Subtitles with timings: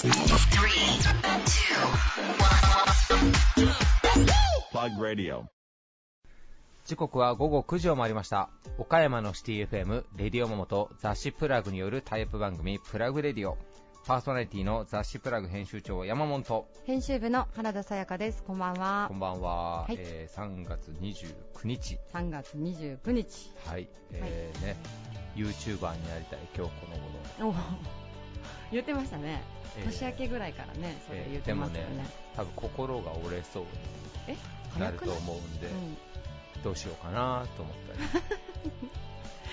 [0.00, 0.08] Plug
[4.98, 5.44] Radio.
[6.86, 8.48] 時刻は午後9時を回りました。
[8.78, 13.58] 岡山のシティ FM、レディオモモと雑誌プラグによるタイプ番組、プラグレディオ。
[14.06, 18.42] パーソナリティの雑誌プラグ編集長、山本と、編集部の原田さやかです。
[18.42, 19.18] こんばんはこん。
[19.18, 21.98] ばんは、はいえー3月29日。
[22.14, 23.50] 3月29日。
[23.66, 24.76] はい、えーね、
[25.36, 26.86] YouTuber になりたい今日こ
[27.44, 27.99] の頃。
[28.70, 29.42] お言ってましたね。
[29.78, 31.86] えー年明けぐらいからね、それ言ってますよね。
[31.86, 33.64] でもね、多分心が折れそう
[34.26, 34.32] え？
[34.74, 35.96] になると思うんで、うん
[36.64, 38.70] どうしようかなと思ったり。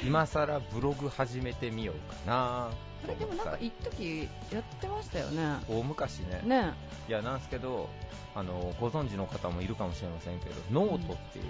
[0.05, 2.69] 今更ブログ始めてみようかな
[3.03, 5.57] あれでもなんか一時やってましたよね。
[5.69, 6.41] 大昔ね。
[6.43, 6.73] ね。
[7.07, 7.89] いやなんですけど
[8.35, 11.49] あのご存知の方もいるかもしれませんけどノートっていうね、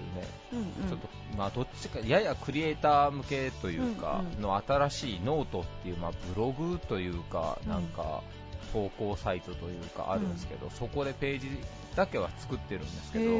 [0.52, 0.58] うん。
[0.58, 0.88] うん。
[0.88, 7.70] ちょっとまあどっちかややクリエイター向けというかうんうんの新しいノートっていうまあブログというかうん。
[7.70, 8.22] なんか
[8.72, 11.48] 投稿サイトというかあるんですけど、そこでページ
[11.96, 13.30] だけは作ってるんですけど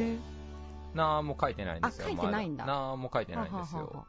[0.95, 2.65] 何も書いてないんですよあ書いてないんだ。
[2.97, 3.81] も書いてないんですよ。
[3.81, 4.07] はははは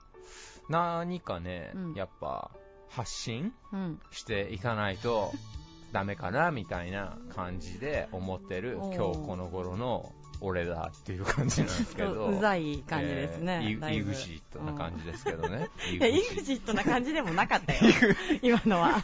[0.69, 1.93] 何かね、うん。
[1.93, 2.51] やっぱ
[2.89, 4.01] 発信うん。
[4.11, 5.33] していかないと
[5.91, 13.65] ダメかなみたいな感じで思ってる今日この頃の俺だっていう感じなんですけど とうざい感じですね。
[13.69, 17.79] イグジットな感じですけどね、イグジットな感じでもなかったよ。
[18.41, 19.03] 今のは。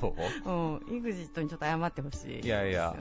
[0.00, 0.50] そう？
[0.50, 0.96] うん。
[0.96, 2.44] イグジットにちょっと謝ってほしい。
[2.44, 2.94] いやいや。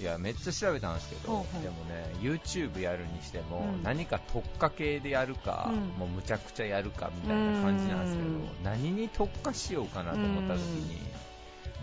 [0.00, 10.96] いやめっちゃ調べたんですけどほうほうでもね YouTube やるにしても、うん何か特化系でやるか、うんもうむちゃくちゃやるかみたいな感じなんですけどうん何に特化しようかなと思った時に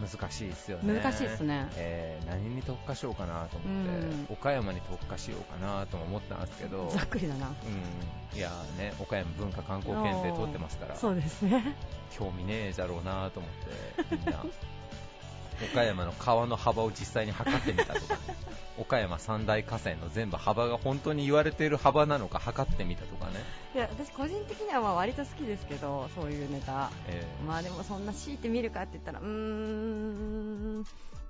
[0.02, 1.68] 難しいですよね難しいですね。
[1.76, 7.48] えー何に特化しようかなと思って、うん岡山に特化しようかなとも思ったんですけど、ざっくりだな。
[7.48, 11.76] うん、いやね、岡山文化観光検定取ってますから、そうですね。
[12.12, 14.44] 興味ねえだろうなと思って、みんな、
[15.64, 18.18] 岡山の川の幅を実際に測ってみたとか、
[18.78, 26.92] 岡山三大河川の全部幅が本当に言われている幅なのか測ってみたとかね、いや、私個人的にはまあ割と好きですけど、そういうネタ。
[27.08, 30.86] えーまあでもそんな強いて見るかって言ったら、うーん、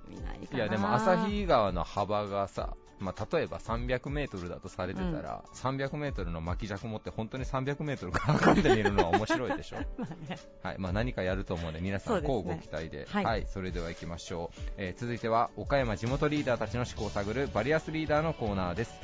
[0.08, 0.56] 見ないかな。
[0.56, 9.76] いやでも旭川の幅がさ、まあ、例えば300メートルだとされてたら、300メートルの巻き尺持って本当に300メートルか測ってみるのは面白いでしょ。
[9.96, 10.38] まあね。
[10.62, 13.06] はい、まあ、何かやると思うので、皆さんこうご期待で。
[13.10, 14.60] はいそれでは行きましょう。
[14.76, 18.98] えー続いては、岡山地元リーダーたちの思考を探るバリアスリーダーのコーナーです。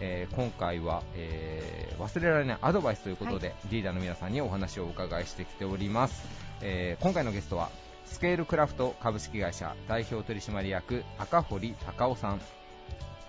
[0.00, 6.26] えー今回は、えー忘れられないアドバイスということで、リーダーの皆さんにお話をお伺いしてきております。
[6.60, 7.70] えー今回のゲストは、
[8.12, 12.40] スケールクラフト株式会社代表取締役赤堀隆夫さん、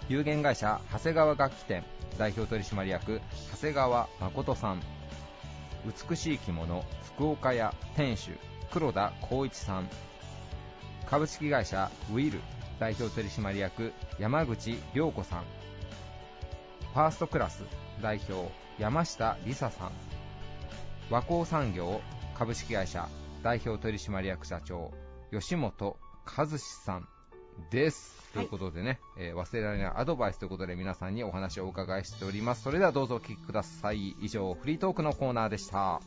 [0.10, 1.84] 有限会社長谷川楽器店。
[2.20, 3.22] 代表取締役
[3.54, 4.82] 長谷川誠さん、
[6.10, 6.84] 美しい着物
[7.16, 8.32] 福岡屋店主
[8.72, 9.88] 黒田光一さん。
[11.08, 12.42] 株式会社ウィル。
[12.78, 15.44] 代表取締役山口良子さん。
[16.94, 17.64] ファーストクラス
[18.02, 19.92] 代表山下梨沙さん。
[21.10, 22.02] 和光産業
[22.36, 23.08] 株式会社
[23.44, 24.92] 代表取締役社長
[25.32, 27.08] 吉本和志さん
[27.72, 28.32] です。
[28.34, 32.64] ということでね、えー忘れられないアドバイスということで皆さんにお話をお伺いしております。
[32.64, 34.16] それではどうぞお聞きください。
[34.22, 36.02] 以上、フリートークのコーナーでした。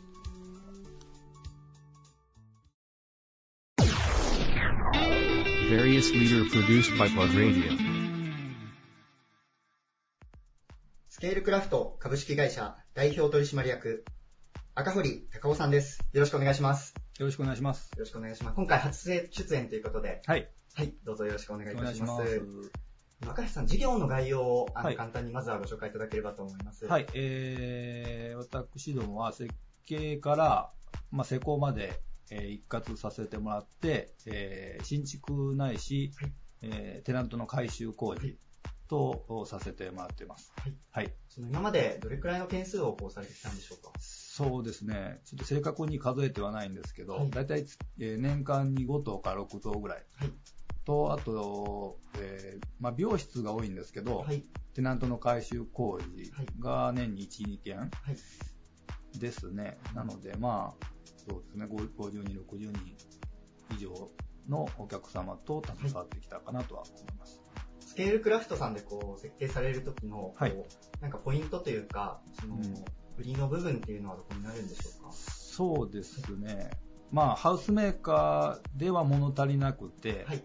[11.09, 14.05] スケールクラフト株式会社代表取締役、
[14.75, 16.01] 赤堀隆夫さんです。
[16.13, 17.06] よろしくお願いします。
[17.19, 17.91] よろしくお願いします。
[17.97, 18.57] よろしくお願いします。
[18.57, 20.51] 今回初出演ということで、はい。
[20.75, 22.15] はい、どうぞよろしくお願いいおたしま。
[22.15, 22.73] 願いしますす。
[23.27, 26.87] 赤橋さん、事業の概要をあの、はい簡単にまずはご紹介いただければと思います。
[26.87, 27.07] はい。
[27.15, 29.51] えー、私どもは設
[29.87, 30.71] 計から、
[31.11, 32.01] まあ、施工まで、
[32.31, 36.33] えー一括させてもらって、えー新築ないし、はい
[36.63, 38.37] えーテナントの改修工事
[38.89, 40.53] とさせてもらっています。
[40.59, 40.75] はい。
[40.91, 41.15] はい。
[41.29, 43.91] その今までどれくらいの件数をこうされてきたんでしょうか？
[44.01, 45.21] そうですね。
[45.25, 47.67] ちょっと正確に数えてはないんですけど、はいだいたい、
[48.01, 50.05] えー年間に5棟か6棟ぐらい。
[50.17, 50.31] はい。
[50.85, 54.45] と、あと、えーまあ、病室が多いんですけど、はい。
[54.75, 56.31] テナントの改修工事
[56.61, 57.89] が年に1、2件はい。
[59.19, 59.79] ですね。
[59.95, 60.87] なので、まあ、
[61.29, 62.97] そうですね、50人、60人
[63.75, 64.11] 以上
[64.49, 67.41] のお客様と携わってきたかなとは思います。
[67.97, 70.55] スケールクラフトさんでこう設計される時の、はい
[71.01, 72.63] なんかポイントというか、その、うん
[73.19, 75.11] 売りの部分っていうのはどこになるんでしょうか？
[75.11, 76.69] そうですね。
[77.11, 80.45] まあ、ハウスメーカーでは物足りなくて、はい。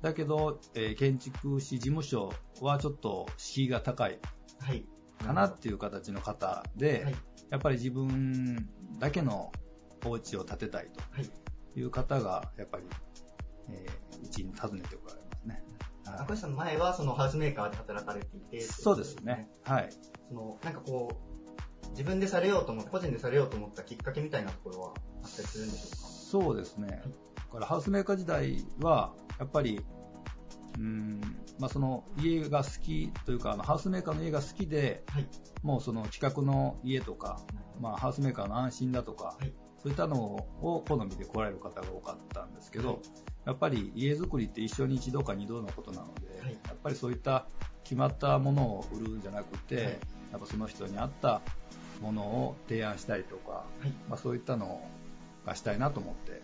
[0.00, 2.32] だけど、えー建築士事務所
[2.62, 4.18] はちょっと敷居が高い
[4.60, 4.86] はい。
[5.22, 7.14] かなっていう形の方で、はい。
[7.50, 8.66] やっぱり自分
[8.98, 9.52] だけの
[10.06, 11.28] お家を建てたいはい。
[11.74, 12.84] という方が、やっぱり、
[13.68, 14.96] えーうちに訪ねて
[16.20, 19.48] 赤石さん前はそのハウスメーカーで働かれていて、そうですね。。
[19.64, 19.90] はい。
[20.28, 21.08] その、なんかこ
[21.86, 25.96] う、自分でされようと思って、個人でされようと思ったきっかけみたいなところはあったりするんでしょうか？
[25.96, 27.02] そうですね。
[27.36, 29.80] だからハウスメーカー時代は、やっぱり、
[30.78, 31.20] うん、
[31.58, 35.28] まあその家が好きというか、ハウスメーカーの家が好きで、はい。
[35.62, 37.40] もうその近くの家とか、
[37.80, 40.16] まあハウスメーカーの安心だとか、はいそういったの
[40.62, 42.98] を好みで来られる方が多かったんですけど、はい
[43.44, 47.46] やっぱり家づくりって一生に一度か二度のことなので、はいやっぱりそういった
[47.82, 51.42] 決まったものを売るんじゃなくて、はいやっぱその人に合った
[52.00, 53.92] ものを提案したりとか、はい。
[54.08, 54.80] まあ、そういったの
[55.44, 56.40] がしたいなと思って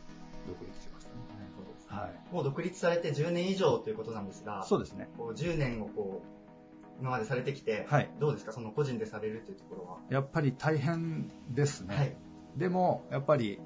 [0.48, 1.16] 独立しましたね。
[1.28, 2.34] なるほどはい。
[2.34, 5.08] もう独立されて10年以上ということなんですが、そうですね。
[5.16, 8.52] こう10年をこう、今までされてきて、はいどうですか？
[8.52, 9.98] その個人でされるというところは。
[10.10, 11.96] やっぱり大変ですね。
[11.96, 12.16] はい。
[12.58, 13.60] でも、やっぱり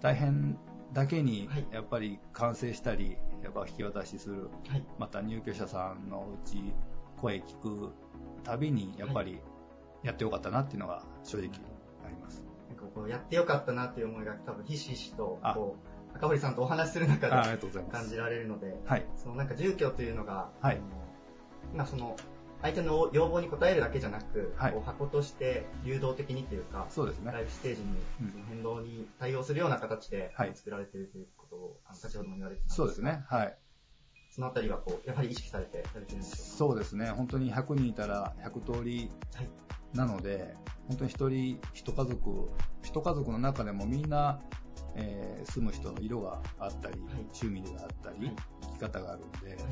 [0.00, 0.56] 大変
[0.92, 4.84] だけにはい、やっぱり完成したり、やっぱ引き渡しする、はい。
[4.98, 6.72] また入居者さんのうち
[7.16, 7.92] 声聞く
[8.44, 9.40] たびに、やっぱり
[10.02, 11.50] やってよかったなっていうのが正直
[12.04, 12.44] あります。
[12.68, 15.76] なんかこう、やってよかったなっていう思いが多分ひしひしと、あこ
[16.14, 17.58] う、赤堀さんとお話しする中で。
[17.90, 19.04] 感じられるので、はい。
[19.16, 20.82] そのなんか住居というのが、はいあの
[21.74, 22.16] まあその、
[22.62, 27.32] 相手の要望に応えるだけじゃなく、はいこう箱として流動的にというか、そうですね。
[27.32, 27.88] ライフステージに
[28.22, 33.24] うんその変動に対応するような形ではい作られているということを、あの先ほども言われてたんですがそうですね。
[33.28, 33.58] はい。
[34.30, 37.10] そのあたりはこう、やはり意識されてされてるんでしょそうですね。
[37.10, 39.10] 本当に100人いたら100通り。
[39.94, 40.54] なので、
[40.88, 42.50] 本当に一人、一家族、
[42.82, 44.40] 一家族の中でもみんな、
[44.94, 49.64] えー住む人の色があったり、趣味があったり、はい生き方があるんで、はいや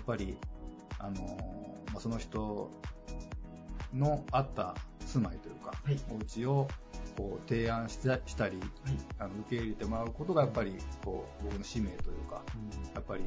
[0.00, 0.38] っぱり、
[1.00, 2.70] あのーまあ、その人
[3.94, 4.74] の合った
[5.06, 6.68] 住まいというか、はいお家を
[7.16, 8.68] こう提案したしたり、はい。
[9.18, 12.42] あの受け入れてもらうことがやっぱりこう僕の使命というか、
[12.94, 13.24] やっぱり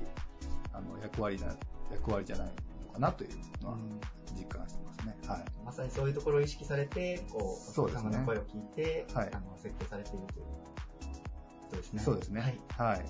[0.71, 1.55] あの役割な
[1.91, 2.47] 役割じゃない
[2.87, 3.31] のかなという
[3.63, 3.77] のは
[4.35, 5.15] 実感してますね。
[5.27, 5.45] はい。
[5.65, 12.01] まさにそういうところを意識されて、こう、お客様の声を聞いて、はいあの設計されているということですね。
[12.01, 12.41] そうですね。
[12.75, 12.89] はい。
[12.89, 13.05] はい。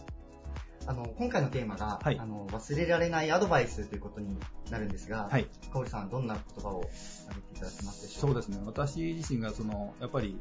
[0.85, 4.38] あの、今回のテーマが、はいあの、忘れられないアドバイスということに
[4.69, 5.45] なるんですが、はい。
[5.71, 6.81] かおりさん、どんな言葉を
[7.27, 8.21] 挙げていただけますでしょか？
[8.21, 8.59] そううですね。
[8.65, 10.39] 私自身がその、やっぱり、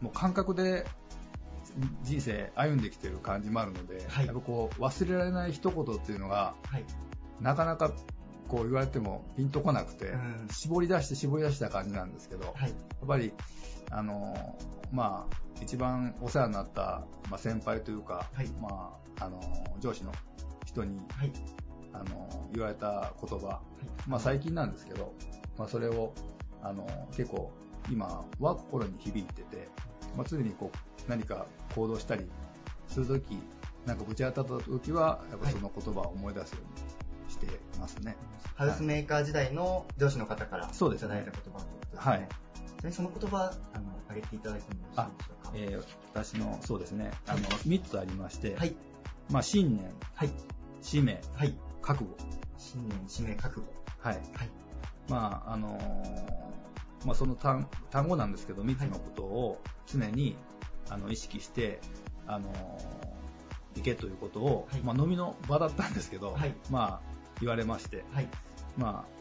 [0.00, 0.86] もう感覚で
[2.02, 6.84] 人生歩んできてる感じもあるので、はいやっぱこう、忘れられない一言っていうのが、はい。
[7.40, 7.92] なかなか
[8.48, 12.70] こう言われてもピンとこなくて、うん絞り出して絞り出した感じなんですけど、やはい。
[12.70, 12.74] っ
[13.06, 13.32] ぱり、
[13.90, 14.56] あの、
[14.92, 19.40] まあ、一番お世話になった、まあ、先輩というか、はいまあ、あの、
[19.80, 20.12] 上司の
[20.64, 21.32] 人に、はい。
[21.92, 23.60] あの、言われた言葉、
[24.06, 25.12] まあ最近なんですけど、
[25.56, 26.12] まあそれを、
[26.62, 27.50] あの、結構
[27.90, 29.68] 今は心に響いてて、
[30.16, 32.26] まあ常にこう何か行動したり
[32.88, 33.38] するとき、
[33.86, 37.05] なんかぶち当たったときは、やっぱその言葉を思い出すように
[37.40, 38.16] してますね。
[38.54, 42.00] ハウスメーカー時代の上司の方からいただいた言葉ということですね。
[42.00, 42.18] はい。
[42.18, 42.28] ちな
[42.84, 45.52] みにその言葉、あの、挙げていただいてもよろしいでしょうか？
[45.54, 45.84] えー
[46.14, 48.74] 私の、そうですね、あの、3つありまして、はい。
[49.30, 50.30] まあ信念、はい。
[50.80, 51.54] 使命、はい。
[51.82, 52.16] 覚悟。
[52.56, 53.66] 信念、使命、覚悟。
[53.98, 54.14] はい。
[54.14, 54.50] はい。
[55.08, 60.36] まあ、あのーまあ、その単単語なんですけど、3つのことを常に、
[60.88, 61.80] あの意識して、
[62.26, 68.28] あのー、いけということを、はいまあ、飲みの場だったんですけど、はいまあ、言われまして、はい。
[68.76, 69.16] まあ、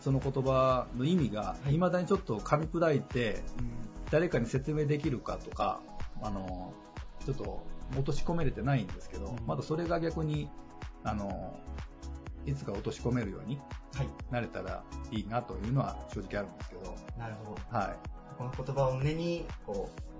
[0.00, 3.70] その言葉の意味が、はい未だにちょっと噛み砕いて、うん
[4.10, 5.80] 誰かに説明できるかとか、
[6.22, 10.50] あのーちょっと落とし込めれてないんですけど、うんまだそれが逆に、
[11.04, 13.58] あのーいつか落とし込めるように
[13.94, 14.08] はい。
[14.30, 17.78] なれたらいいなというのは正直あるんですけど、なるほど。
[17.78, 17.96] はい。
[18.36, 20.11] この言葉を胸に、こう、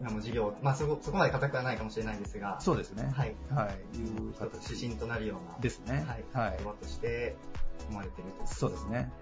[0.00, 3.12] 今も授業、まあそこ、そこまで固くはないかもしれないですが、そうですね。
[3.14, 3.34] はい。
[3.54, 3.98] はい。
[3.98, 4.34] いう
[4.68, 6.04] 指針となるような、ですね。
[6.08, 6.24] はい。
[6.32, 7.36] はい言葉として
[7.88, 8.46] 思われていると。
[8.46, 9.12] そうですね。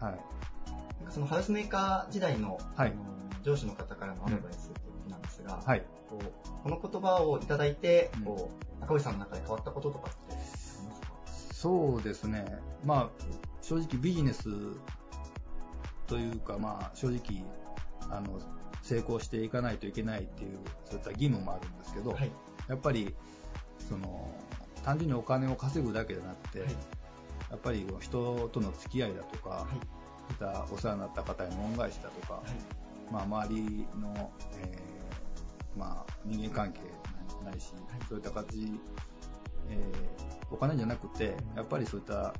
[0.00, 0.12] はい。
[0.12, 5.84] なんかそのハウスメーカー時代の,、はいあの上司の方からのアドバイスということなんですが、はい。
[6.08, 8.50] こうこの言葉をいただいて、うんこ
[8.80, 11.12] う赤堀さんの中で変わったこととかってありますか？
[11.52, 12.44] そうですね。
[12.84, 13.24] まあ、
[13.60, 14.44] 正直ビジネス
[16.06, 17.44] というか、まあ、正直、
[18.08, 18.38] あの、
[18.82, 22.30] 成功していかないといけないっていう、そういった義務もあるんですけど、はい。
[22.68, 23.14] やっぱり、
[23.88, 24.30] その、
[24.84, 26.68] 単純にお金を稼ぐだけじゃなくて、はい。
[27.50, 30.68] やっぱり人との付き合いだとか、はい。
[30.72, 33.12] お世話になった方への恩返しだとか、はい。
[33.12, 34.32] まあ、周りの、
[34.62, 36.80] えーまあ、人間関係
[37.44, 37.72] ないし、
[38.08, 38.72] そういった形、
[39.70, 42.32] えーお金じゃなくて、やっぱりそういった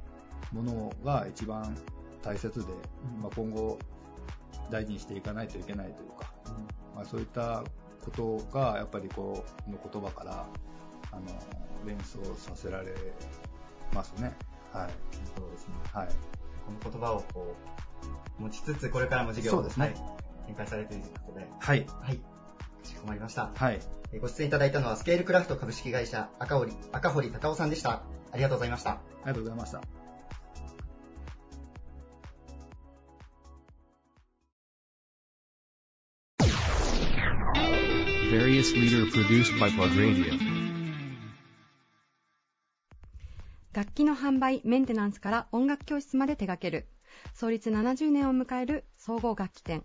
[0.53, 1.77] ものが一番
[2.23, 2.67] 大切で、
[3.21, 3.79] まあ、今後
[4.71, 6.33] 大事にしていかないといけないというか、
[6.95, 7.65] まあ、そういった
[8.05, 10.47] ことがやっぱりこの言葉からあ
[11.13, 11.23] あの、
[11.87, 12.95] 連想させられ
[13.95, 14.37] ますね。
[14.73, 14.91] はい。
[15.37, 15.75] そうですね。
[15.93, 16.09] はい。
[16.67, 17.55] この言葉をこ
[18.39, 19.95] う、持ちつつ、これからも授業をねはい
[20.47, 21.87] 展開されているということで、はい。
[22.01, 22.17] はい。
[22.17, 22.23] か
[22.85, 23.51] しこまりました。
[23.55, 23.81] はい。
[24.13, 28.03] えーご出演いただいたのは、スケールクラフト株式会社赤堀、赤堀隆夫さんでした。
[28.33, 28.93] ありがとうございました。
[28.93, 30.08] ありがとうございました。
[38.39, 40.33] Various leader produced by Plug Radio.
[43.73, 46.87] 楽器の販売、メンテナンスから音楽教室まで手掛ける。
[47.35, 49.85] 創立70年を迎える総合楽器店。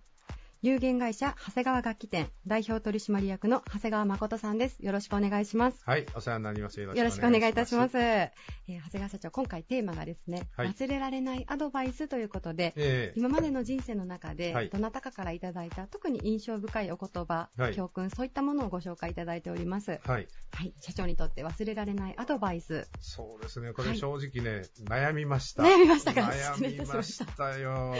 [0.61, 4.85] 有限会社長谷川楽器店代表取締役の長谷川誠さんです。
[4.85, 5.81] よろしくお願いします。
[5.83, 6.79] はい、お世話になります。
[6.79, 7.97] よよろしくお願いいたします。。
[7.97, 19.99] えー長谷川社長、今回テーマがですね、はい忘れられないアドバイスということで、ええ今までの人生の中で、はいどなたかからいただいた特に印象深いお言葉、はい教訓、そういったものをご紹介いただいております。
[20.03, 20.27] はい。
[20.51, 22.87] はい、社長にとって忘れられないアドバイス。
[22.99, 23.73] そうですね。
[23.73, 25.63] こはいれ正直ね、悩みました。
[25.63, 26.21] 悩みましたか？
[26.21, 27.95] 悩みましたよ。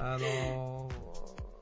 [0.00, 1.55] あのー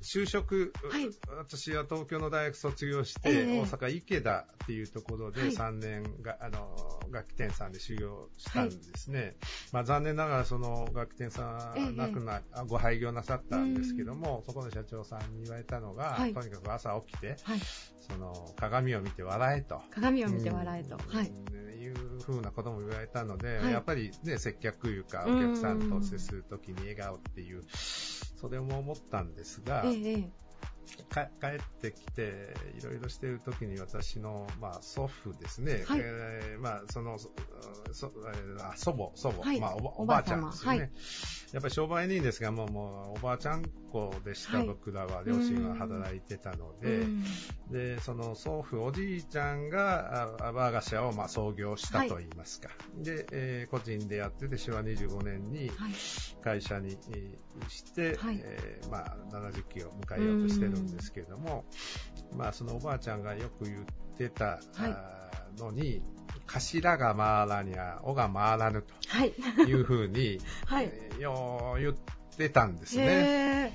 [0.00, 1.10] 就職、はい。
[1.36, 3.60] 私は東京の大学卒業して、ええ。
[3.60, 5.50] 大阪池田っていうところではい。
[5.50, 9.36] 3年が、あのー楽器店さんで修行したんですね。
[9.72, 16.34] まあ残念ながらその楽器店さええん亡くな、あご廃業なさったんですけども、そこの社長さんに言われたのが、はい。
[16.34, 17.60] とにかく朝起きて、はい、
[18.10, 19.80] その鏡を見て笑えと。
[19.90, 20.96] 鏡を見て笑えと。
[20.96, 21.16] うん。
[21.16, 21.32] はい。
[22.18, 23.72] いうふうなことも言われたので、はい。
[23.72, 25.38] やっぱりね、接客いうか、うん。
[25.38, 27.62] お客さんと接するときに笑顔っていう、
[28.40, 30.28] それも思ったんですが、ええ
[30.96, 36.00] 帰ってきて、いろいろしているときに私の、まあ、祖父ですね、はい。
[36.02, 37.30] えーまあ、その、そ
[37.92, 38.12] そ
[38.76, 39.60] 祖母、祖母、はい。
[39.60, 40.78] まあおば、おおばあちゃんですよね。
[40.78, 40.90] はい。
[41.52, 44.66] やっぱり商売人ですが、もう、もう、おばあちゃん子でした、はい。
[44.66, 47.24] 僕らは、両親は働いてたので、うん。
[47.70, 52.24] で、その祖父、おじいちゃんが、あ我が社をまあ創業したとい。
[52.24, 52.68] いますか。
[52.96, 55.92] で、えー個人でやってて、昭和25年にはい。
[56.42, 61.64] 会社にえーして、はいえーまあ、70期を迎えようとしてるんですけれども、
[62.36, 63.84] まあ、そのおばあちゃんがよく言っ
[64.16, 65.18] てた、はい
[65.58, 66.02] のに、
[66.46, 69.32] 頭が回らにゃ、尾が回らぬはい。
[69.56, 70.90] というふうに、 はい。
[70.92, 71.94] えーよう言っ
[72.36, 73.04] てたんですね。
[73.06, 73.72] へ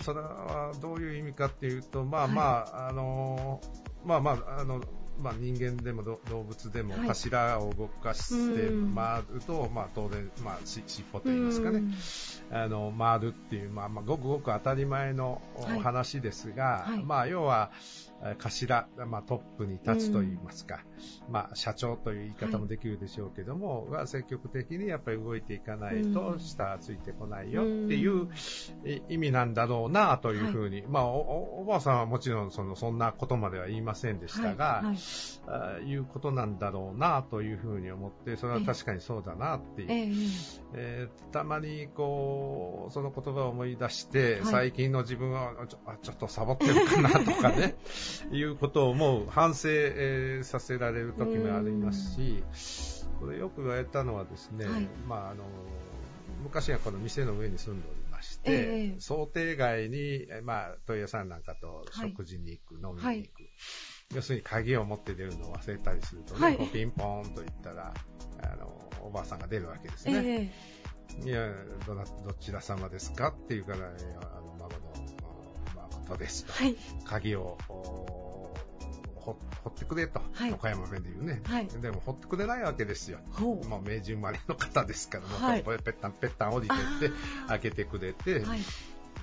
[0.00, 3.60] それはどういう意味かっていうと、まあはいまあ、あの、
[4.04, 4.80] まあまあ、あの、
[5.22, 7.08] まあ人間でもど動物でもはい。
[7.08, 11.78] 頭を動かしてうん回ると、まあ当然、まあし尻尾ーといいますかね。
[11.78, 12.56] う、ん。
[12.56, 15.40] あの、回るっていう、まあまあごくごく当たり前の
[15.82, 17.02] 話ですが、はい。
[17.02, 20.84] まあ要は、えー頭、まあトップに立つと言いますか、
[21.28, 26.40] まあ社長という言い方もできるでしょうけども、が積極的にやっぱり動いていかないとうん。
[26.40, 28.28] 下ついてこないよっていう
[28.84, 35.50] い意味なんだろうなというふうに、まあおおおばあさんはもちろんそのそんなことまでは言いませんでしたが、はい。
[35.50, 39.88] はいうことなんだろうなというふうに思って、それは確かにそうだなっていう。
[39.90, 40.10] ええ。
[40.74, 44.44] えーたまにこう、その言葉を思い出して、はい。
[44.46, 47.76] 最近の自分はあちょあちょっとサボってるかなとかね、
[48.32, 52.42] いうことを思う、反省、えーさせられる時もありますし、
[53.20, 54.88] これよく言われたのはですね、はい。
[55.06, 55.44] まああの、
[56.42, 59.00] 昔はこの店の上に住んでおりまして、ええ。
[59.00, 59.98] 想定外に、
[60.30, 62.10] えーまあ、問屋さんなんかとはい。
[62.10, 63.42] 食事に行く、飲みはいに行く。
[64.14, 66.56] 要するに鍵を持って出るのを忘れたりするとね、はい。
[66.56, 67.92] こうピンポーンと言ったら、
[68.42, 70.52] あの、おばあさんが出るわけですえね。
[71.22, 71.52] えいや、
[71.86, 73.28] どな、どちら様ですか？
[73.28, 73.88] っていうから、いや
[74.36, 74.49] あの、
[76.16, 76.52] ですと。
[76.52, 76.76] はい。
[77.04, 77.58] 鍵を、
[79.14, 79.36] 掘
[79.68, 80.20] ってくれと。
[80.32, 81.40] はい岡山弁で言うね。
[81.44, 83.18] はいでも、掘ってくれないわけですよ。
[83.32, 83.68] ほう。
[83.68, 87.14] もう明治生まれの方ですから、もうはいこれぺったんぺったん降りてって、
[87.48, 88.60] 開けてくれて、はい。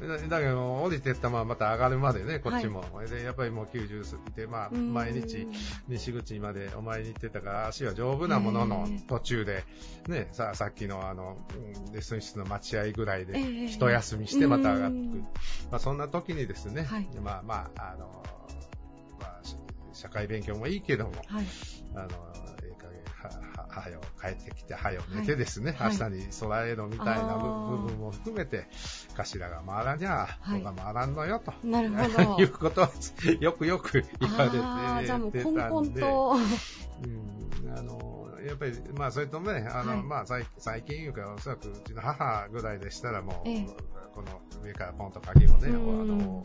[0.01, 2.84] だだけど、降りてったまままた上がるまでね、こっちも。
[3.10, 5.48] で、やっぱりもう90過ぎて、まあ、うん毎日、
[5.88, 9.63] 西口までお参りに行ってたから、足は丈夫なもののええ、途中で、
[10.08, 15.22] ね、ささっきのあの、うんレッスン室の待合ぐらいで、ええ一休みしてまた上がってくうんる。
[15.72, 18.24] まあ、そんな時にですね、はいまあまあ、あの、
[19.20, 19.58] まあ、し
[19.94, 21.46] 社会勉強もいいけども、はい。
[21.96, 22.10] あの、
[23.79, 25.98] は、よ、帰ってきて、はよ、寝てですね、はい。
[25.98, 28.67] 明日に備えろみたいな部分も含めて、
[29.15, 30.60] 頭が回らにゃ、はい。
[30.60, 31.53] 子が回らんのよ、と。
[31.63, 32.39] なるほど。
[32.41, 32.91] いうことは、
[33.39, 36.36] よくよく言われてあーじゃあもう、てこんこたんで、んと。
[37.03, 37.07] う
[37.69, 40.03] ん、あの、やっぱり、まあ、それとね、あの、はい。
[40.03, 43.67] まあ、最最近いうか、おそらくうちの母ぐらいでしたら、もう、ええ。
[44.13, 46.17] この上からポンと鍵をね、あうん。
[46.17, 46.43] の、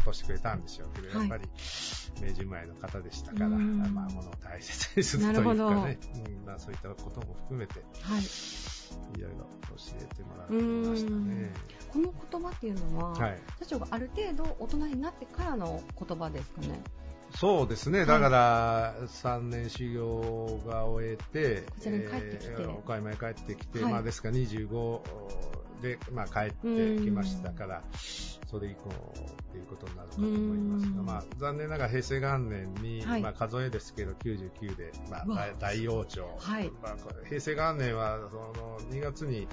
[0.00, 1.28] 落としてくれたんでしょうけど、はい。
[1.28, 1.50] やっぱり、
[2.20, 3.78] 明治生まれの方でしたから、うん。
[3.94, 5.52] まあ、ものを大切にするというか
[5.86, 8.22] ね、うんまあ、そういったことも含めて、はい。
[8.22, 9.38] いろいろ
[9.68, 11.52] 教えてもらいましたね。
[11.92, 13.38] この言葉っていうのは、はい。
[13.60, 16.82] 社長がある程度大人になってからの言葉ですかね？
[17.32, 22.52] そうですね、だから3年修行が終えて、こちらに帰ってきて。
[22.52, 23.92] えー岡山へ帰ってきて、はい。
[23.92, 25.00] まあ、ですから25
[25.80, 27.82] で、まあ、帰ってきましたから、
[28.46, 31.06] それ以降っていうことになるかと思いますが、うん。
[31.06, 33.22] まあ、残念ながら平成元年に、はい。
[33.22, 36.70] まあ、数えですけど99で、まあ大、大王朝、はい。
[36.82, 36.96] まあ、
[37.28, 39.46] 平成元年はその2月に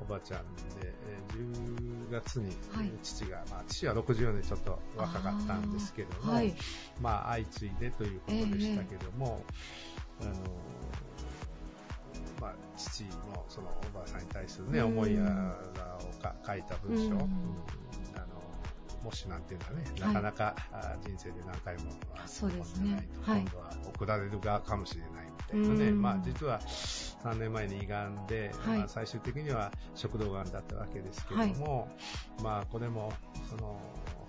[0.00, 2.90] おばあちゃんで、えー10月にはい。
[3.02, 6.54] 父が、まあ、父は64年ちょっと若かったんですけども、はい。
[7.00, 9.44] まあ、相次いでということでしたけども、
[10.22, 10.32] あの
[12.40, 14.86] まあ、父のそのおばあさんに対するね、うん。
[14.86, 17.10] 思いやらをか書いた文章、うん。
[17.12, 17.18] うん
[18.14, 18.26] あの
[19.04, 23.08] もしなんていうのはね、はいなかなか、あ人生で何回もはそうですね。
[23.24, 23.40] とはい。
[23.42, 25.10] 今度は送られる側かもしれない
[25.52, 26.02] みたいなね、うん。
[26.02, 31.88] まあ、実は3年前に胃がんで、はいまあ、最終的には食道がんだったわけですけども、
[32.42, 33.12] まあ、これも
[33.48, 33.80] その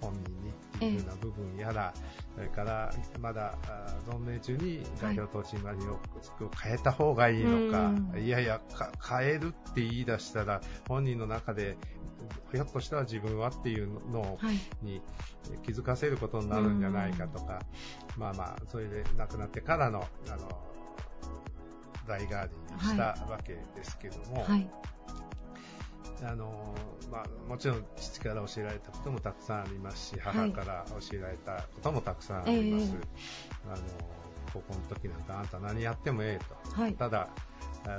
[0.01, 1.94] 本人にっていうような部分やら、
[2.36, 11.77] それからまだあ存命中に代表取締役を変えた方がいいのか、うんいやいやか、変えるって言い出したら、本人の中で、
[12.51, 14.38] ひょっとしたら自分はっていうの。
[14.82, 15.01] に
[15.63, 17.62] 気づかせることになるんじゃないかとか、
[18.18, 20.50] まあまあ、それで亡くなってからの、あの、
[22.08, 24.70] 大ガーディにしたわけですけども、はい。
[26.24, 26.74] あの
[27.12, 32.93] まあ、もちろん父から教えられたこともたくさんありますし、はい母から教えられたこともたくさんあります。
[32.95, 33.00] え
[33.71, 33.77] あの
[34.53, 36.81] 高校の時なんかあんた何やってもええと。
[36.81, 36.93] はい。
[36.95, 37.47] ただ、えー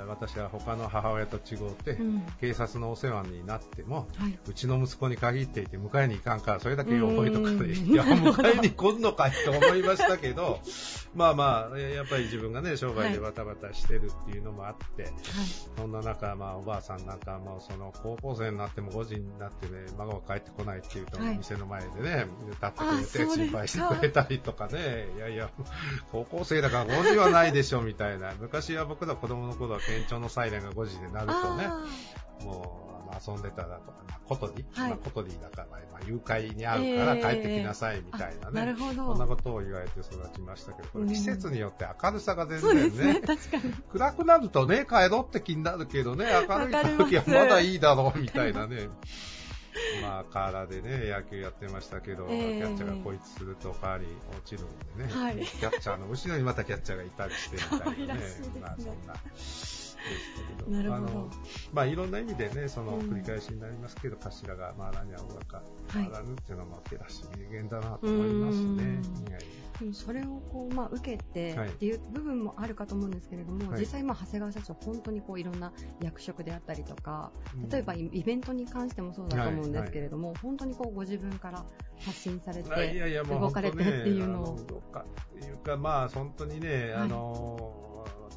[0.07, 2.23] 私は他の母親と違って、うん。
[2.39, 4.39] 警察のお世話になっても、はい。
[4.47, 7.59] うちの息子に限っていて迎えに行かんから、それだけ覚えとかうん。
[7.59, 10.59] で、いや、 迎えに来んのかいと思いましたけど、
[11.15, 15.11] まあまあ、やっぱり自分がね、商売でバタバタしてるっていうのもあって、
[15.77, 21.37] そんな中、まあ、おばあさんなんかも、その、高校生になっても5時になってね、孫が帰ってこないっていうと、はい。
[21.37, 25.49] 店の前でね、立ってくあれて、心配してくれたりとかね、いやいや、
[26.11, 28.33] 高校生だから5時はないでしょ、みたいな。
[28.39, 31.85] 昔は僕ら子供の頃は県庁のサイレンが5時で鳴るとね、あ
[32.43, 32.89] もう、
[33.27, 38.79] 遊んでたらとか、まあ、コトリ、はいまあ、コトリだから、まあ、誘拐に遭うから帰ってきなさいみたいなーなるね。
[38.79, 39.35] ほそんなど。
[39.35, 43.21] ことを言われて育ちましたけど、これうん季節によって明るさが全そうで然ね、すね。
[43.21, 43.73] 確かに。
[43.91, 48.89] 暗くなるとね、帰ろうって気になるけどね、明るい時はまだいいだろうみたいなね。
[50.01, 58.19] まあ、河原でね、野球やってましたけど、ええキャッチャーがこいつすると代わり落ちるんでね、はいキャッチャーの後ろにまたキャッチャーがいたりしてみたいなね。
[58.19, 59.15] ねまあ、そんな。
[59.99, 60.71] でしたけど。
[60.71, 61.03] なるほど。
[61.03, 61.29] あの
[61.73, 63.09] まあ、いろんな意味でね、そのうん。
[63.09, 65.57] 繰り返しになりますけど、頭が回らにゃおがか、
[65.87, 66.03] はい。
[66.05, 69.01] 回らぬっていうのは、まあ、らしい名言だなと思いますね。
[69.93, 71.69] それをこう、まあ、受けてはい。
[71.69, 73.79] っていう部分もあるかと思うんですけれども、はい。
[73.79, 77.69] 実際、まあ、長谷川社長、本当にこういろんな役職であったりとか、うん。
[77.69, 81.65] 例えばイイベントに関してもそうだと思うんですけれども、本当にこうご自分から
[81.99, 84.55] 発信されて、あいやいや、動かれてるっていうのを。
[84.55, 85.05] ねあ動か
[85.39, 87.09] いうか、まあ、本当にね、はい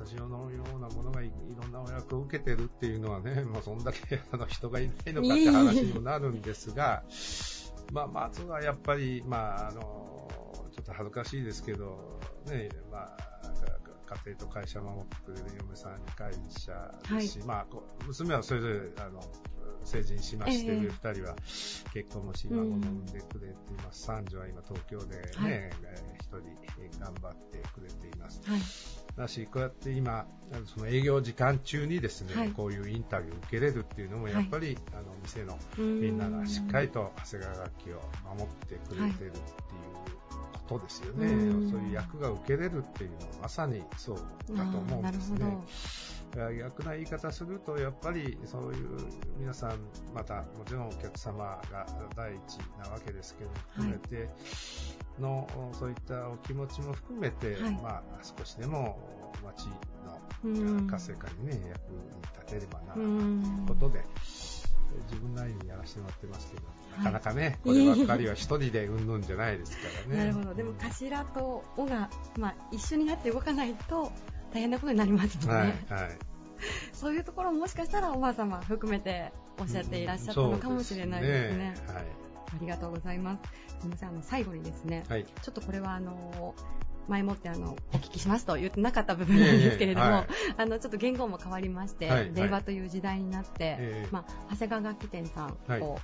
[0.03, 7.05] あの、私のようなものがいいろんなお役を受けてるっていうのはね、まあ、そんだけ あの人がいないのかって話にもなるんですが、
[7.93, 10.29] まあ、まずはやっぱり、まあ、あの、
[10.73, 13.33] ちょっと恥ずかしいですけど、ね、まあ、
[14.13, 19.21] か家庭と会社を守ってくれる嫁さんに会社ですし、まあ、こう娘はそれぞれ、あの、
[19.85, 20.79] 成人しまして、ええ。
[20.79, 21.37] 上二人は
[21.93, 24.03] 結婚もし、孫も産んでくれています。
[24.03, 25.71] 三女は今東京でね、
[26.21, 26.39] 一人
[26.81, 28.41] えー頑張ってくれています。
[28.45, 28.61] はい、
[29.17, 30.27] だし、こうやって今、
[30.67, 32.51] その営業時間中にですね、はい。
[32.51, 38.03] こういうインタビューを受けれるっていうのも、やっぱり、あの、店のみみんながしっかりと長谷川楽器を
[38.37, 39.33] 守ってくれてるっていう
[40.69, 41.27] ことですよね。
[41.27, 44.17] うんそういう役が受けれるっていうのはまさにそう
[44.57, 45.59] だと思うんですね。
[46.59, 48.99] 逆な言い方すると、やっぱりそういう
[49.39, 49.79] 皆さん、
[50.15, 54.31] またもちろんお客様が第一なわけですけど、含めて
[55.21, 58.99] の、そういったお気持ちも含めて、はいまあ少しでも
[59.45, 59.69] 町
[60.45, 62.95] うんの活性化にね、役に立てればな、ど。
[62.95, 64.05] とういうんことで、
[65.11, 70.19] 自分なりにやらせてもらってますけど、はいなかなかね、こればっかりは一人でうんぬんじゃないですからね。
[70.25, 70.55] なるほど。
[70.55, 74.13] でも、頭と尾が、まあ、一緒になって動かないと
[74.53, 75.85] 大変なことになりますもんね。
[75.89, 76.19] はい、はい。
[76.93, 81.73] そういうところももしかしたらおばあ様含めておっしゃっていらっしゃったのかもしれないですね。
[81.75, 82.23] そうですね
[82.55, 83.81] ありがとうございます。
[83.81, 85.23] すみません、あの、最後にですね、はい。
[85.23, 85.33] はい。
[85.43, 86.55] ちょっとこれはあの、
[87.09, 90.27] 前もってあの、お聞きしますと言ってなかった部分なんですけれども、ええはい。
[90.59, 94.09] あの、ちょっと言語も変わりまして、はい令和という時代になって、ええ。
[94.11, 95.81] まあ、長谷川楽器店さん、はい。
[95.81, 96.03] こう、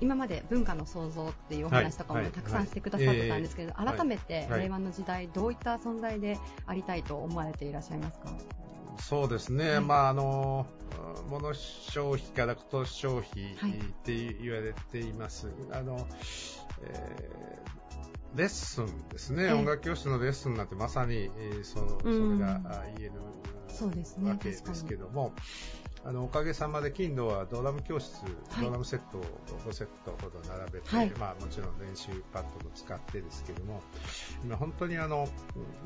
[0.00, 3.96] 今まで文化の創造っていうお話とかはいはいもたくさんしてくださってたんですけど、はい。
[3.96, 4.62] 改めてはい。
[4.62, 8.32] 令和の時代、どういった存在でありたいと思われていらっしゃいますか？
[8.98, 9.80] そうですね、はい。
[9.80, 10.66] まああの、
[11.28, 13.72] 物消費からこと消費はい。
[13.72, 15.48] って言われています。
[15.72, 16.06] あの、
[16.82, 17.79] えー
[18.36, 19.52] レッスンですね、ええ。
[19.52, 22.38] 音楽教室のレッスンなんてまさに、えーそのそうん。
[22.38, 23.12] れがあ言える
[23.68, 23.88] そう
[24.26, 25.32] わけですけども、
[26.04, 28.64] あのおかげさまで、金土はドラム教室、はい。
[28.64, 29.22] ドラムセットを
[29.66, 31.10] 5セットほど並べて、はい。
[31.18, 33.82] まあ、もちろん練習パッドも使ってですけども、
[34.44, 35.28] 今、本当にあの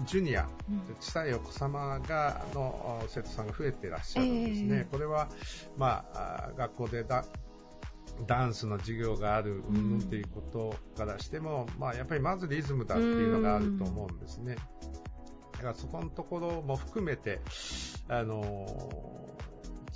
[0.07, 0.96] ジュニア、うん。
[1.00, 4.88] 小さいお子様がの生徒さんが増えていらっしゃるんですね、ええ。
[4.90, 5.28] これは、
[5.76, 7.24] まあ、あ学校でだ
[8.27, 9.62] ダンスの授業がある
[9.98, 14.57] っていうことからしても、まあ、やっぱりまずリズムだっていうのがあると思うんですね。
[15.53, 17.40] だからそこのところも含めて、
[18.09, 19.13] あの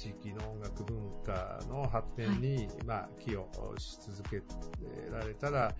[0.08, 3.46] 地域の音楽文化の発展に、まあ、寄与
[3.78, 4.42] し続け
[5.12, 5.74] られたら、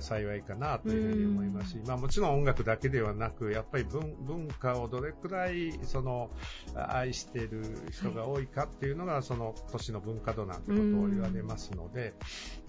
[0.00, 6.30] 幸いかなというふうに思いますし、まあ、もちろん音楽だけではなく、やっぱり文文化をどれくらいその
[6.74, 12.14] 愛している人が多いかっていうのが、その都市の文化度なんてことを言われますので、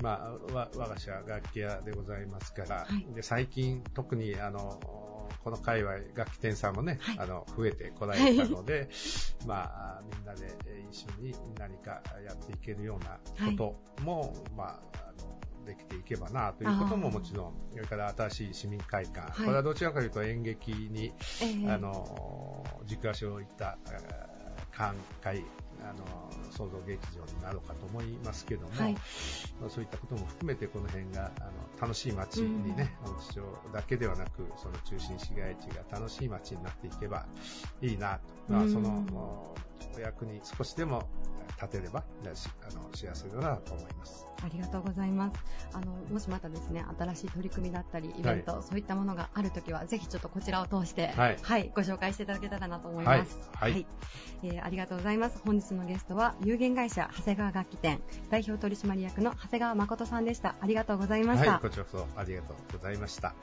[0.01, 3.13] まあ、わ我が社楽器屋でございますから、はい。
[3.13, 4.79] で最近特にあの
[5.43, 7.19] この界隈楽器店さんもね、はい。
[7.19, 8.89] あの増えてこられたので、
[9.47, 13.19] まあ、みんなでえー一緒に何かやっていけるような
[13.51, 19.45] ことも、まあ、あのできていけばなということももちろん、それから新しい市民会館、はい。
[19.45, 21.71] これはどちらかというと演劇に、ええ。
[21.71, 24.29] あの軸足を置いたえー
[24.71, 25.43] 寛解
[25.83, 28.93] あの創造劇場になるかと思いますけども、はい。
[29.61, 33.41] まあそういったことも含めてこの辺があの楽しい街にね、音市町
[33.73, 37.25] だけではなくその中心市街地が楽しい街になっていけば
[37.81, 39.55] いいなと、まあ、うんその
[39.95, 41.03] お役に少しでも
[41.61, 44.25] 立てればしあの幸せだなと思います。
[44.41, 45.39] ありがとうございます。
[45.73, 53.37] あの、もしまたですね、新しい取り組みだったり、イベント、そういったものがあるときは、ぜひちょっとこちらを通して、はいご紹介していただけたらなと思います。
[53.53, 53.87] はいはい
[54.43, 55.41] えーありがとうございます。
[55.45, 60.55] 本日のゲストは、有限会社長谷川楽器店、代表取締役の長谷川誠さんでした。
[60.61, 61.51] ありがとうございました。
[61.51, 63.33] はい、こちらこそありがとうございました。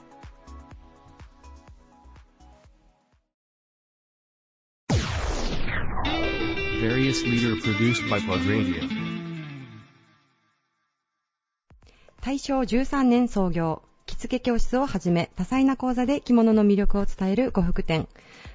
[6.86, 8.80] Various leader produced by Plug Radio.
[12.22, 18.06] 大正13年創業、着付け教室をはじめ、多彩な講座で着物の魅力を伝える呉服店。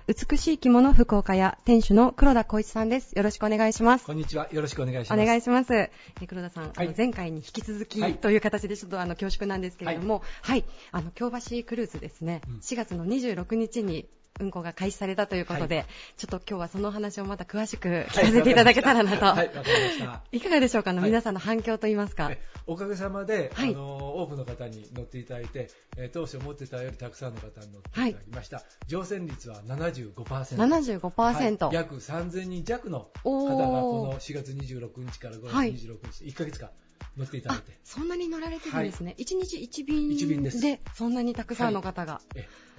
[0.07, 3.11] 美しい着物福岡屋店主の黒田光一さんです。
[3.17, 4.05] よろしくお願いします。
[4.05, 4.47] こんにちは。
[4.53, 5.25] よろしくお願いしおます。
[5.25, 5.73] 願いします。
[5.73, 5.91] え
[6.25, 10.63] 黒田さん、はいあの前回に引き続き、はいという形でちょっとあの恐縮なんですけれども、はい、
[10.93, 14.07] あの京橋クルーズですね、うん4月の26日に
[14.39, 15.83] 運行が開始されたということで、は
[16.17, 19.25] ちょっと今日はその話をまた詳しく聞かせていただけたらなと。
[19.25, 20.23] はい、わかりました。
[20.31, 20.91] いかがでしょうか？
[20.91, 21.09] あの、はい。
[21.09, 22.29] 皆さんの反響といいますか？
[22.31, 23.69] えおかげさまで、はい。
[23.71, 28.63] あの多くの方に乗っていただいて、えー当初思ってたよりたくさんの方に乗っていただきました。
[28.87, 30.13] 乗船率は75%。
[30.13, 31.75] 75%、はい。
[31.75, 35.73] 約3000人弱の方がこの4月26日から5月はい。
[35.73, 36.69] 26日、1ヶ月間
[37.17, 37.77] 乗っていただいあて。
[37.83, 40.61] そんなに乗られてるんですね、一日一便一便です。
[40.61, 42.21] でそんなにたくさんの方が、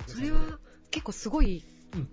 [0.06, 0.40] それは
[0.92, 2.08] 結構すごい、うん。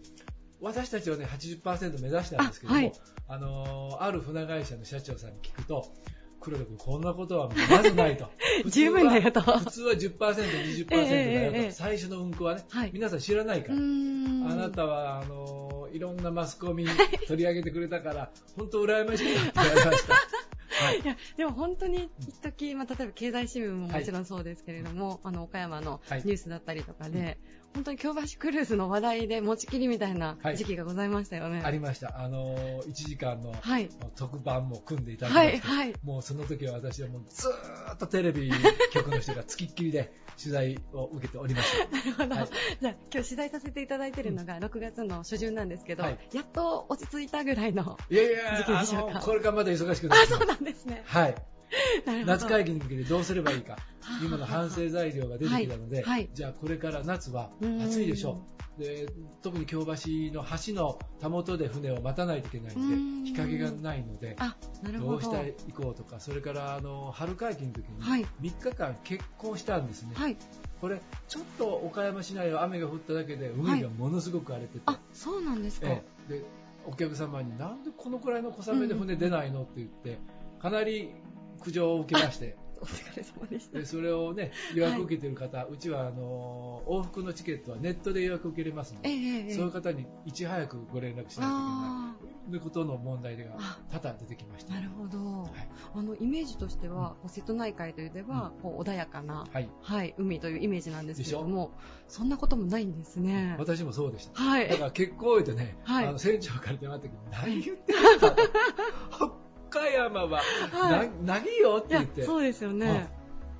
[0.62, 2.94] 私たちはね80%目指したんですけども、あはい。
[3.28, 5.94] あのーある船会社の社長さんに聞くと
[6.42, 8.30] 黒田君こんなことはまずないと。
[8.65, 9.42] 十分だよと。
[9.42, 12.92] 普通は 10%20% だよと、ええええ最初の運行はね、はい。
[12.94, 16.86] 皆さん知らないかうら、あなたはあのーいろんなマスコミ
[17.28, 20.13] 取り上げてくれたから本当羨ましいなって言われました、
[20.86, 21.00] はい。
[21.00, 26.22] いやでも本当に一時、まあ、例えば経済新聞ももちろんそうですけれども、あの岡山のはい。
[26.24, 27.39] ニュースだったりとかで、
[27.73, 30.58] 本当に京橋クルーズの話題で持ちきりみたいなはい。
[30.58, 31.62] 時期がございましたよね。
[31.63, 33.89] ありました、あのー1時間のはい。
[34.15, 35.93] 特番も組んでいただきまして、はいはい。
[36.03, 38.51] もうその時は私はもうずーっとテレビ
[38.91, 41.88] 局の人がつきっきりで取材を受けておりました。
[41.95, 42.49] なるほど、はい。
[42.82, 46.19] じゃあ今日取材させていただいているのが6月の初旬なんですけど、はい。
[46.34, 48.27] やっと落ち着いたぐらいのいやい
[48.58, 49.19] 時期でしょうか？
[49.19, 51.03] の、これからまだ忙しくなってあそうなんですね。
[51.05, 51.36] はい。
[52.25, 53.73] 夏会議に向けてどうすればいいか。
[53.73, 53.79] は。
[54.01, 56.05] あ今の反省材料が出てきたので、はい。
[56.05, 56.29] はい。
[56.34, 57.82] じゃあこれから夏はうん。
[57.82, 58.60] 暑いでしょう。
[58.79, 59.08] で
[59.41, 59.91] 特に京橋
[60.34, 63.23] の橋のたもとで船を待たないといけないのでうん。
[63.25, 64.38] 日陰がないので
[64.84, 64.99] ど。
[64.99, 68.25] どうしていこうとかそれからあの春会期の時はい。
[68.39, 70.38] に3日間結婚したんですね、はい。
[70.79, 76.34] これちょっと岡山市内は雨が降っただけで海がものすごく荒れてて、あそうなんですか、ええ。
[76.34, 76.45] で
[76.86, 80.17] お客様になんでこのくらいの小雨で船出ないのって言って
[80.62, 81.12] かなり
[81.60, 82.58] 苦情を受けまして。
[82.82, 83.78] お疲れ様でした。
[83.78, 92.50] でそれをね予約受けてる方、うちはあの往復のチケットはネットで予約受けれますので、ええええそういう方にいち早くご連絡しないといけあない。
[92.50, 93.80] ということの問題があ。
[93.91, 94.74] 多々出てきました。
[94.74, 95.69] なるほど、はい。
[95.93, 101.72] あのイメージとしては、こう瀬戸内海というでは、こう穏やかな、はい、はい、海というイメージなんですけれどでも、
[102.08, 103.56] そんなこともないんですね。
[103.60, 104.41] 私もそうでした。
[104.41, 104.69] はい。
[104.69, 106.08] だから結構言うてね、はい。
[106.08, 108.36] あの船長から電話あった時何言ってるんだ
[109.69, 109.79] と。
[109.79, 111.77] 北山は、はいな何よ？
[111.77, 112.23] って言って。
[112.23, 113.08] そうですよね。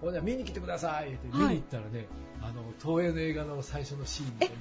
[0.02, 2.08] ほんで見に来てくださいって見はいに行ったらね、
[2.41, 4.56] あの、東映の映画の最初のシーンみたいに、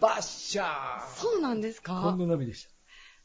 [0.00, 0.66] バッシャー
[1.14, 2.70] そうなんですこんかな波でした。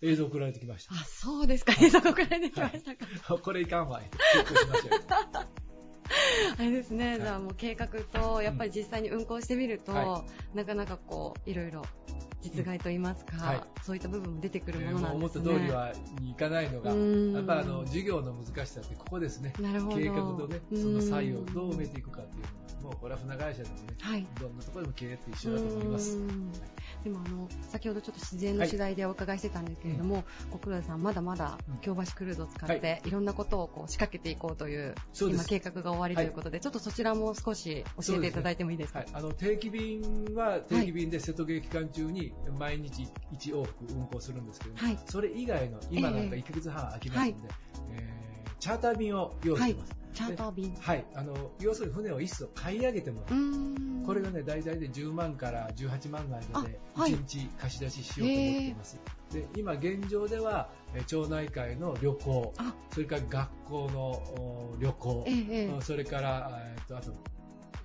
[0.01, 0.93] 映像送られてきました。
[0.93, 1.73] あ、そうですか。
[1.81, 3.38] 映像送られてきましたか。
[3.38, 4.01] これいかんわ。
[4.01, 5.01] チェックしましょうよ。
[6.57, 11.81] あれですね、いじゃあもう計画と、やっぱり実際に運行してみると、はなかなかこう、いろいろ
[12.45, 15.60] 実害といいますか、うんはいそういった部分も出てくるえーものまあ思ったなんですね。
[15.60, 19.53] 通りはにいかないのが、うんやっぱあの授業の難しさってここですね。
[19.60, 19.97] なるほど。
[19.97, 24.25] 計画とね、うんその差異をどう埋めていくかっていうのは、もうこれは船会社でもね、はい。
[24.39, 26.17] どんなところでも経営って一緒だと思います。
[26.17, 26.51] うん
[27.03, 38.99] でもあの先ほどちょっと自然の取材でお伺いしてたんですけれども、こう黒田さんまだまだうん京橋クルーズを使って、、はいろんなことをこう仕掛けていこうというそうです今計画が終わりということで、ちょっとそちらも少し教えていただいてもいいですか？
[38.99, 40.01] はい、あの定期便
[40.34, 45.00] は定期便で瀬戸芸期間中に毎日1往復運行するんですけども、はい。
[45.08, 46.41] それ以外の今なんかええ。
[46.41, 47.34] 1ヶ月半空きますので、
[47.93, 48.15] えー
[48.58, 49.95] チャーター便を用意しています。
[50.13, 50.74] チャーター便。
[50.80, 54.06] はい、あの要するに船を一層買い上げてもらう。
[54.06, 57.12] これがね、大体で10万から18万の間であはい。
[57.12, 59.00] 1日貸し出ししようと思っています。
[59.32, 65.26] で今現状では、えー町内会の旅行あ、それから学校のお旅行
[65.82, 67.12] それから、えーとあと、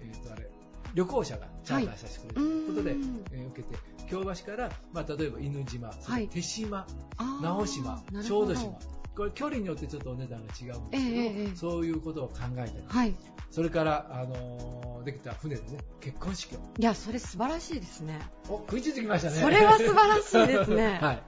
[0.01, 0.49] えーとあれ、
[0.95, 5.91] 旅行者がチャーターさせてくれるということで、うんえー受けて、京橋から、まあ、例えば犬島、
[6.33, 8.79] 手島、あー直島小豆島、
[9.17, 13.15] これ距離によってちょっとお値段が違うんですけど、ええええそういうことを考えたり、はい。
[13.51, 16.59] それから、あのーできた船でね、結婚式を。
[16.79, 18.21] いや、それ素晴らしいですね。
[18.51, 19.37] お、食いついてきましたね。
[19.37, 21.23] それは素晴らしいですね はい。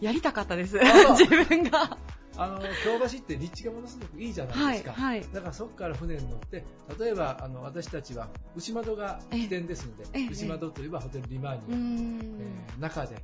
[0.00, 0.76] やりたかったです。
[1.18, 1.98] 自分が。
[2.42, 4.92] あの、京橋って立地がものすごくいいじゃないはい、ですか。
[4.92, 5.20] はい。
[5.32, 6.64] だからそこから船に乗って、
[6.98, 12.18] 例えばあの私たちは牛窓が起点ですので、ええ牛窓といえばホテルリマーニうーア、ん。
[12.40, 13.16] えー中で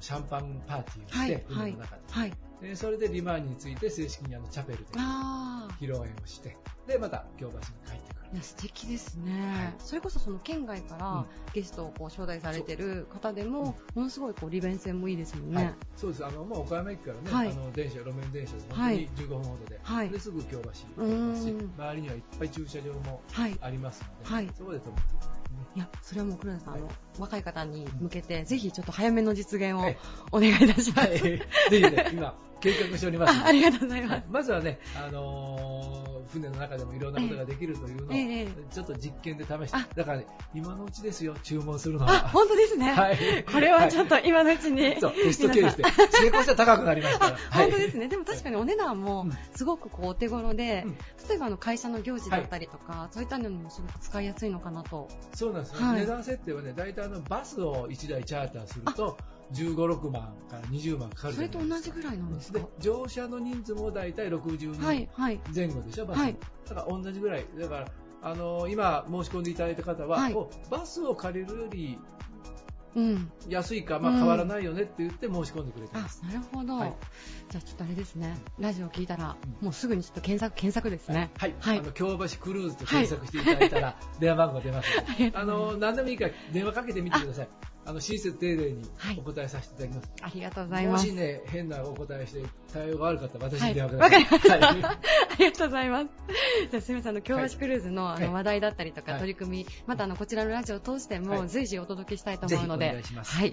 [0.00, 2.32] シャンパンパーティーをして、はい、はい船の中で、はい。
[2.60, 8.26] でそれでリマーニについて正式にあのチャペルであ披露宴をして、でまた京橋に帰ってくる。
[8.32, 8.34] あ。
[8.34, 9.32] いや、素敵ですね。
[9.54, 9.74] はい。
[9.78, 11.26] それこそその県外からうん。
[11.52, 14.00] ゲストをこう招待されてる方でも、うん。
[14.00, 15.64] ものすごいこう利便性もいいですもんね。
[15.64, 16.24] はい、そうです。
[16.24, 17.50] あのもう岡山駅からね、はい。
[17.50, 18.96] あの電車路面電車で本当はい。
[18.96, 20.08] に15分ほどで,、はい。
[20.10, 23.58] ですぐ京橋うーん行きますし周りにはいっぱい駐車場もはい。
[23.60, 24.48] ありますので、はい。
[24.56, 25.56] そこで止めていただいてね。
[25.76, 26.74] いや、それはもう黒田さん、
[27.18, 29.98] 若い方に向けて、ぜひちょっと早めの実現をはい
[30.32, 31.08] お願いいたします。
[31.08, 34.24] はい、ぜひね今計画しておりますのあで ありがとうございますはい。
[34.30, 42.28] まずはね、あのー船の中でもいろんなことができるというのを、ええちょっと実験で試してあ、だからね、今のうちですよ、注文するのあ、は。
[42.28, 42.92] 本当ですね。
[42.92, 44.96] はいこれはちょっと今のうちに。
[45.00, 47.36] そう、テストケースで、成功したら高くなりますから。
[47.52, 48.08] 本当ですね。
[48.08, 50.96] でも確かにお値段もうんすごくこうお手頃で、うん
[51.28, 55.08] 例えばあの会社の行事だったりとか、そういったのにもすごく使いやすいのかなと。
[55.34, 59.16] そうなんですよ、はい値段設定はね、大体あのバスを1台チャーターすると、
[59.52, 65.40] 15、6万から20万かかるそれと同じぐらいなんですかで乗車の人数も大体60はい人、はい。
[65.54, 66.36] 前後でしょ、バス、はい。
[66.68, 67.86] だから同じぐらい、だから、
[68.22, 70.34] あの今申し込んでいただいた方は、はい。
[70.34, 71.98] おバスを借りるより
[72.96, 73.30] うん。
[73.48, 76.76] 安いか、まあ、うん変わらないよねって言って申し込んでくれてあます。、なるほど。
[76.78, 76.94] はい
[77.48, 78.36] じゃあちょっとあれですね。
[78.58, 81.30] ラジオ聞いたら、うんもうすぐにちょっと検索、検索ですね。
[81.38, 84.88] はい、はいあの京橋クルーズと検索していただいたら、電話番号出ます
[85.20, 87.48] ので、ああの何でもいいから電話かけてみてください。
[87.86, 90.10] あの親切丁寧にはいお答えさせていただきます。
[90.22, 91.06] ありがとうございます。
[91.06, 94.18] もしね、変なお答えして対応が悪かったら私はい、に電話ください。
[94.20, 94.88] りました。
[94.88, 94.96] はい
[95.36, 96.06] ありがとうございます。
[96.70, 103.36] じゃあすみません、あの、京橋クルーズのあはいの話題だったりとかはい取り組み、またあの、こちらのラジオを通してもはい随時お届けしたいと思うので、願いします。
[103.36, 103.50] はい。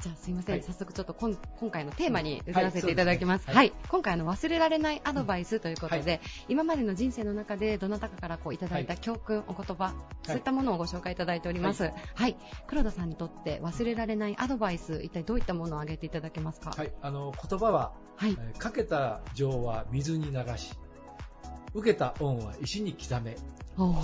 [0.00, 3.46] じゃあすいません、はい早速ちょっと今今回のテーマに移らせていただきます。
[3.46, 3.72] はいはい。
[3.88, 6.18] 今回あの忘れられないアドバイスということで、は
[6.48, 11.90] 今までの人生の中でどなたかからこういただいた教訓、お言葉、そういったものをご紹介いただいております。
[12.14, 12.36] はい。
[12.66, 16.70] 黒田さんにとって忘れられないアドバイス、一体どういったものを挙げていただけますか？
[16.76, 18.36] はい、あの言葉は、はい。
[18.38, 20.74] えーかけた情は水に流し、
[21.74, 23.36] 受けた恩は石に刻め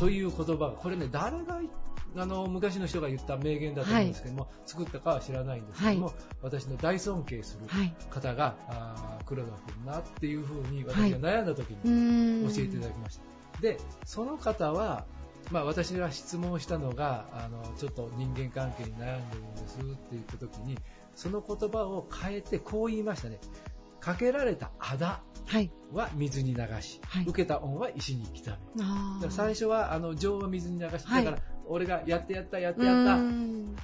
[0.00, 1.60] という言葉が、これね、誰が
[2.16, 7.94] あの昔の人が言った名言だと思うんですけども、作ったかは知らないんですけども、私の大尊敬するはい。
[8.10, 12.48] 方が、あー黒田君なっていうふうに私が悩んだ時にん。
[12.48, 13.60] 教えていただきました。
[13.60, 15.04] で、その方は、
[15.50, 20.78] まあ、私が質問したのがあのちょっと人間関係に悩んでるんですって言った時に
[21.14, 23.40] その言葉を変えてこう言いましたね。
[24.00, 25.70] かけられたあだはい。
[25.92, 27.24] は水に流し、はい。
[27.24, 28.50] 受けた恩は石に刻
[29.20, 33.18] め最初はあの情は水に流し、はいだから俺がやってやったやってうやった。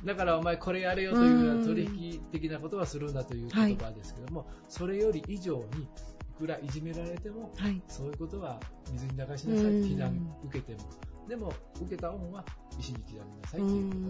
[0.05, 5.89] だからお前これやれよというよううなん取引的なことはするんだという言葉ですけども、それより以上にい
[6.37, 7.81] くらいじめられてもはい。
[7.89, 10.89] そういうことは水に流しなさいうん非難受けても
[11.29, 12.45] でも受けた恩は
[12.79, 14.01] 石に刻みなさいっていうことを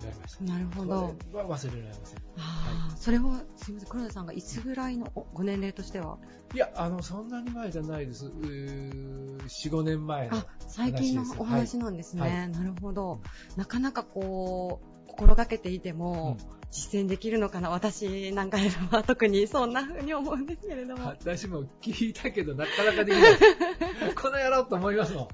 [0.00, 0.44] 言われました。
[0.44, 1.14] なるほど。
[1.32, 2.18] これは忘れられません。
[2.36, 6.18] あーそれは、すみません、黒田さんがいつぐらいのおご年齢としては、
[6.54, 8.26] いや、あの、そんなに前じゃないです。
[8.26, 12.22] うー4、5年前のあ、最近のお話なんですね。
[12.22, 13.20] はいなるほど。
[13.56, 16.36] なかなかこう、心がけていても、
[16.72, 17.68] 実践できるのかな？
[17.70, 21.06] 私なんかでは特にそんな風に思うんですけれども。
[21.20, 23.34] 私も聞いたけど、なかなかできない。
[24.16, 25.28] この野郎と思いますも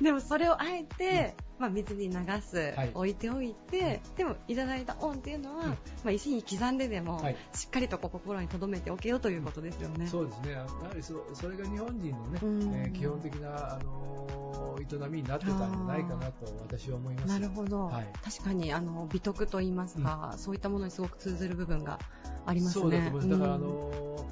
[0.00, 0.02] ん。
[0.02, 5.74] でもそれをあえて、まあ、水に流す、はい置いておいて、でもいただいた恩っていうのは、ま
[6.06, 10.06] あ、石に刻んででも、はいしっかりと心に留めておけよということですよね。
[10.06, 10.52] そうですね。
[10.52, 17.26] やはりそそれが日本人のね、うんえー基本的な、あのー営みになってたんじゃないかなと私は思います。
[17.28, 21.98] なるほど、はい確かにあの美徳と言いますか、そういったものにすごく通ずる部分が
[22.46, 22.82] ありますね。
[22.82, 23.28] そうだと思います。
[23.28, 24.28] だから、あうんのー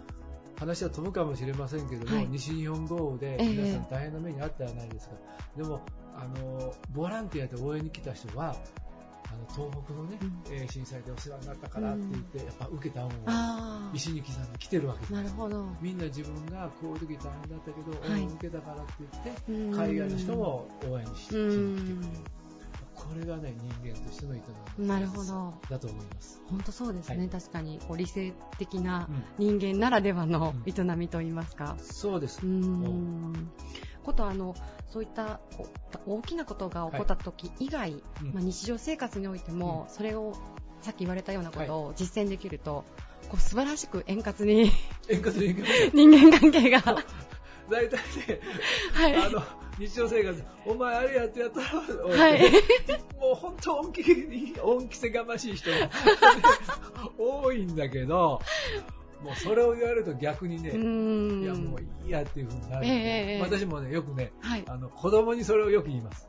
[0.59, 5.17] 話は飛ぶかもしれませんけども、はい西日本豪雨でええ皆さん大変な目にあったじゃないですか。
[5.55, 5.83] でも、
[6.19, 8.57] あのーボランティアで応援に来た人は、
[9.29, 10.43] あの東北のね、うん。
[10.55, 15.67] えー震災でお世話になったからって言って、やっぱ受けた恩をあ石に刻んで来てるわけですあ、なるほど。
[15.81, 18.21] みんな自分がこういう時大変だったけど、はい。
[18.21, 19.77] 応援を受けたからって言って、うん。
[19.77, 22.13] 海外の人も応援ししうに来てくれる。
[22.13, 22.47] ん。
[22.95, 24.41] これがね、人間としての営
[24.79, 25.55] みなるほど。
[25.71, 26.41] だと思います。
[26.49, 27.29] 本当そうですね、はい。
[27.29, 29.59] 確かにこう理性的なうん。
[29.59, 30.93] 人間ならではのうん。
[30.93, 31.77] 営みといいますか。
[31.81, 32.41] そうです。
[34.07, 34.55] ことあの
[34.92, 35.40] そういった
[36.07, 38.33] 大きなことが起こった時以外、うん。
[38.33, 40.35] まあ、日常生活においても、それを
[40.81, 42.85] さっき言われたようなことを実践できると、
[43.29, 44.71] こう素晴らしく円滑に
[45.09, 45.57] 円滑に
[45.92, 47.03] 人間関係が、は
[47.69, 48.40] 大体ね、
[49.09, 49.42] い、あの、
[49.79, 51.61] 日常生活、お前あれやってやった
[51.92, 52.40] ろ、はい。
[53.19, 55.90] もう本当恩着に、恩着せがましい人が
[57.19, 58.40] 多いんだけど、
[59.23, 66.29] もうそれを言われると逆にね、いやもういいやっていうふうになるええええ私もね、よくね、はい、あの、子供にそれをよく言います。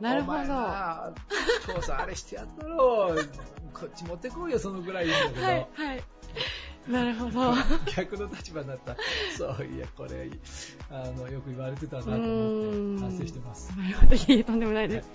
[0.00, 0.32] なるほど。
[0.32, 1.12] お前な
[1.66, 3.16] 父さんあれしてやったろ、
[3.72, 6.04] こっち持ってこいよ、そのぐらい言うんだけど、はい、はい。
[6.88, 7.52] なるほど。
[7.94, 8.98] 逆の立場になったら、
[9.36, 10.30] そういや、これ、
[10.90, 13.70] あの、よく言われてたなとう思って、反省してます。
[14.28, 15.08] いえとんでもないです。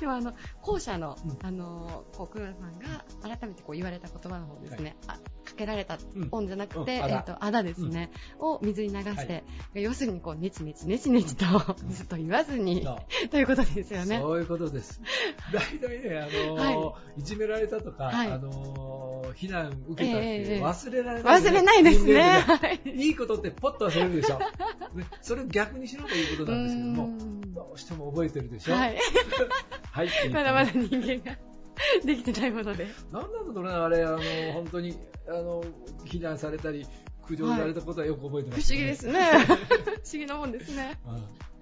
[0.00, 5.16] でも、あの、後者の、うんあの、こう、黒田さんが改めてこう言われた言葉の方ですね、あ
[5.52, 6.28] かけられたうん。
[6.32, 11.46] 恩じゃなくて、うんえっ、あだと、あだですね、を水に流して、要するにこう、ネチネチネチネチと、
[11.88, 12.86] ずっと言わずに、
[13.30, 14.18] ということですよね。
[14.20, 15.00] そういうことです。
[15.52, 17.22] 大体ね、あのー、はい。
[17.22, 18.30] じめられたとか、はい。
[18.30, 22.14] あのー、非難受けたっええて忘れられない、忘れないですね。
[22.14, 24.38] ねいいことってポッと忘れるでしょ。
[24.38, 28.74] ね、それ逆にしろということなんですけども、どうしても覚えてるでしょ。
[28.74, 28.98] はい。
[29.92, 30.08] はい。
[30.32, 31.36] まだまだ人間が
[32.04, 32.88] できてないもので。
[33.12, 34.18] なんなんだろうね、あれ、あの、
[34.54, 34.96] 本当に、
[35.28, 35.64] あの、
[36.04, 36.86] 非難されたり、
[37.26, 39.06] 苦情されたことはよく覚えて不ます、思議です。
[39.06, 39.20] ね。
[39.46, 40.98] 不思議なもんですね。
[41.06, 41.52] うん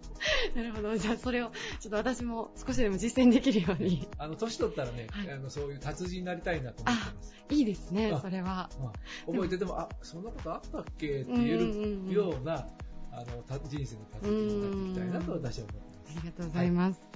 [0.54, 0.96] なるほど。
[0.96, 4.06] じゃあ、それを、ちょっと私も少しでも実践できるように。
[4.18, 7.34] あの、年取ったらね、はいあのそういう達人になりたいなと思ってます。
[7.48, 8.68] いいですねあ、それは。
[9.26, 12.66] うん覚えてても、あ、そんなことあったっけって言えるような、
[13.12, 17.09] あの、た人生の達人になっていきたいなと私は思ってありがとうございます。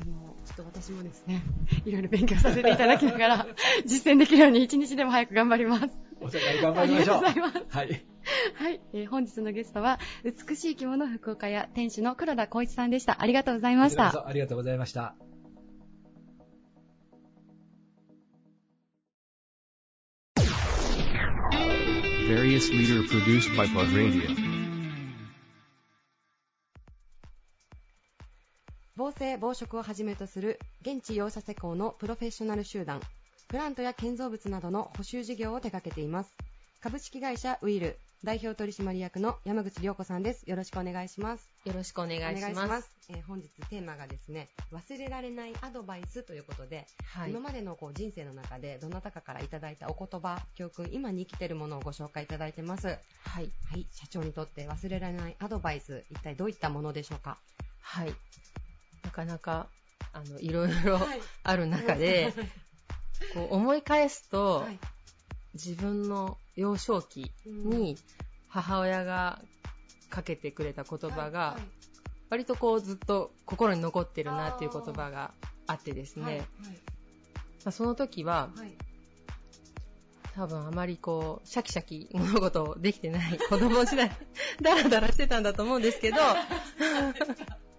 [0.00, 1.42] あの、ちょっと私もですね、
[1.84, 3.46] いろいろ勉強させていただきながら、
[3.84, 5.88] 実践できるように一日でも早く頑張ります。
[6.20, 7.24] お互い頑張りましょう。
[7.24, 8.04] ありがとうございますはい。
[8.54, 13.20] はい、えー本日のゲストは、美しい着物福岡屋店主の黒田光一さんでした。
[13.20, 14.12] ありがとうございました。
[14.12, 15.14] そありがとうございました。
[22.28, 24.39] Various leader produced by Plug Radio.
[29.00, 33.00] 防災防食をはじめとする現地養蚕施工のプロフェッショナル集団、
[33.48, 36.36] プラントや建造物などの補修事業を手掛けています。
[36.82, 40.42] 株式会社ウィル代表取締役の山口良子さんです。
[40.50, 41.48] よろしくお願いします。
[41.64, 42.68] よろしくお願いします。
[42.68, 42.90] ます。
[43.08, 47.40] えー本日テーマがですね、忘れられないアドバイスということで、はい今。
[47.40, 52.88] までのこう人生の中でどなたかからいただいたお言葉、教訓、今に生きているものをご紹介いただいてます。
[52.88, 53.50] はい。
[53.70, 57.38] はい、社長にとって忘れられないアドバイス、一体どういったものでしょうか？
[57.80, 58.12] はい。
[59.04, 59.66] なかなか、
[60.12, 61.20] あの、いろいろはい。
[61.42, 62.32] ある中で、
[63.34, 64.78] こう思い返すと、はい。
[65.54, 67.96] 自分の幼少期に
[68.48, 69.40] 母親が
[70.08, 71.58] かけてくれた言葉が、
[72.28, 75.32] 割とこうずっと心に残ってるなっていう言葉が
[75.66, 76.46] あってですね、
[77.70, 78.70] その時ははい。
[80.34, 84.10] 多分あまりこうシャキシャキ物事をできてない子供時代
[84.62, 86.18] ダラダラしてたんだと思うんですけど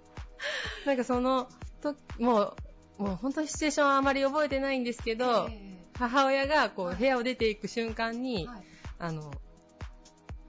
[0.85, 1.49] なんかその
[1.81, 2.55] とも
[2.99, 8.63] うもう本当にシチュエーションはあまり覚えてないんですけど、え母親がこはいう部屋を出ていく瞬間に、ーはい
[8.99, 9.33] あの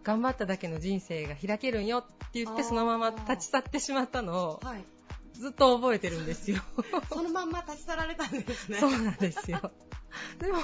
[0.03, 4.84] 頑張っただけの人生が開けるんよって言ってそのまま立ち去ってしまったのをはい
[5.32, 6.62] ずっと覚えてるんですよ。
[7.11, 8.78] そのまんま立ち去られたんですね。
[8.78, 9.72] そうなんですよ。
[10.38, 10.59] でも、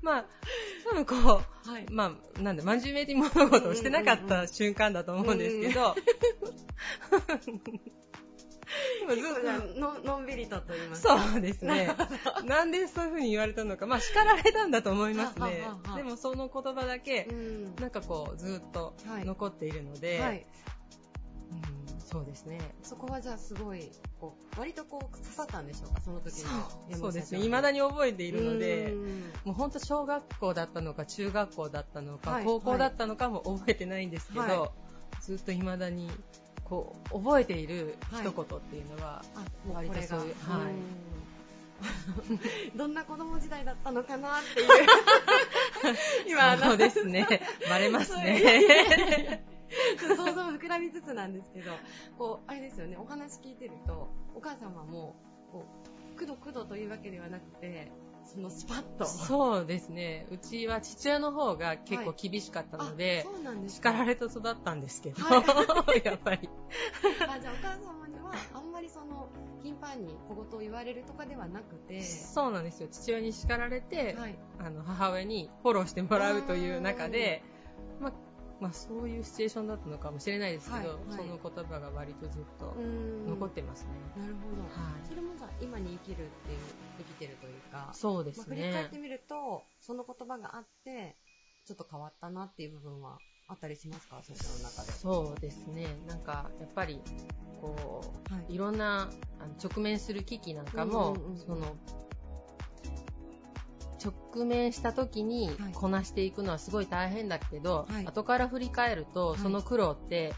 [0.00, 0.24] まあ、
[0.88, 1.86] 多分こう、はい。
[1.90, 5.94] まあ、なんで、真面目に物事をしてなかった瞬間だと思うんですけど、
[9.08, 11.18] 結構じゃあののんびりとと言いますか。
[11.32, 11.94] そうですね。
[12.44, 17.76] なんでそういう風に言われたのか、まあ叱られたんだと思いますねでもその言葉だけう、ん。
[17.76, 20.46] なんかこう、ずっとはい残っているので、はい。
[21.50, 22.58] うんそうですね。
[22.82, 23.88] そこはじゃあすごい、
[24.20, 26.32] こう、割とこう、刺さったんでしょうか、その時
[26.90, 26.98] の。
[26.98, 27.40] そうですね。
[27.40, 34.72] 未だに覚えているのでう、んもう本当小学校だったのか、中学校だったのか、はい高校だったのかも覚えてないんですけど、は
[35.20, 36.10] ずっと未だに、
[36.70, 40.02] こう、覚えている一言っていうのは、あ、もう割こと。
[40.02, 41.10] そういうはいうん
[42.76, 44.68] どんな子供時代だったのかなっていう。
[46.28, 47.26] 今、あのそうですね。
[47.70, 49.42] バレますいね。
[49.98, 51.72] 想像膨らみつつなんですけど、
[52.18, 55.16] こう、あれですよね、お話聞いてると、お母様も、
[55.50, 55.64] こ
[56.12, 57.90] う、くどくどというわけではなくて、
[58.32, 59.06] そのスパッと。
[59.06, 60.26] そうですね。
[60.30, 66.48] うちは父親の方が結構厳しかったので、あそうなんです叱られて育ったんですけど、は やっぱり。
[67.28, 69.28] あじゃあお母様にはあんまりその
[69.62, 72.88] 頻繁に小言を言われるとかではなくて、そうなんですよ。
[72.88, 77.42] 父親に叱られて、はい、あの母親にフォローしてもらうという中で、
[78.00, 78.12] まあ、
[78.60, 83.88] まあ、そういうシチュエーションだったのかもしれないですけど、はいはいその言葉が割とずっとうん残ってますね。
[84.16, 86.58] なるほど、はいそれもじゃあ今に生きるっていう
[86.98, 88.98] 生きてるというか、そうですまあ、振り返ねって。
[88.98, 91.16] みるとその言葉があって
[91.66, 94.20] ちょっと変わったなっていう部分はあったりしますか？
[94.22, 94.92] 先生の中で。
[94.92, 95.86] そうですね。
[96.06, 97.00] なんか、やっぱり、
[97.60, 98.00] こ
[98.30, 99.10] う、はいいろんな
[99.62, 101.76] 直面する危機なんかも、うんうんうんうんその、
[104.02, 105.72] 直面した時にはい。
[105.72, 108.06] こなしていくのはすごい大変だけど、はい。
[108.06, 109.38] 後から振り返ると、はい。
[109.38, 110.34] その苦労って、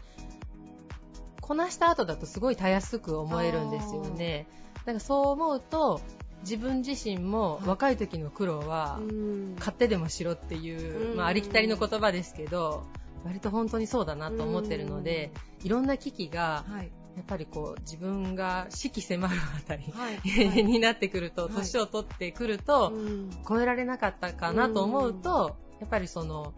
[1.41, 4.47] こなした後だとすごいたやすく思えるんですよね。
[4.75, 6.01] だからそう思うと、
[6.41, 7.67] 自分自身もはい。
[7.67, 9.55] 若い時の苦労は、うん。
[9.59, 11.17] 買ってでもしろっていう、うん。
[11.17, 12.83] まあ、ありきたりの言葉ですけど、
[13.23, 15.31] 割と本当にそうだなと思ってるので、
[15.63, 20.19] いろんな危機が、はいやっぱりこう、自分が死期迫るあたり、はい
[20.63, 21.53] になってくると、はい。
[21.53, 23.29] 年を取ってくると、うん。
[23.47, 26.53] 超えられなかったかなと思うと、やっぱりその、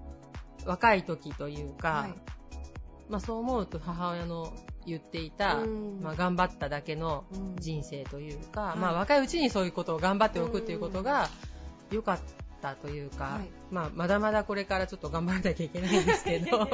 [0.65, 2.13] 若い時というか、はい。
[3.07, 4.51] まあそう思うと母親の
[4.85, 5.99] 言っていた、うん。
[6.01, 7.55] まあ頑張っただけのうん。
[7.57, 8.79] 人生というか、い。
[8.79, 11.29] まあ若いうちにそういうことを頑張っておくっていうことが
[11.91, 13.49] 良かったというか、はい。
[13.69, 16.67] まあまだまだこれからちょっと頑張らなきゃいけないんですけど、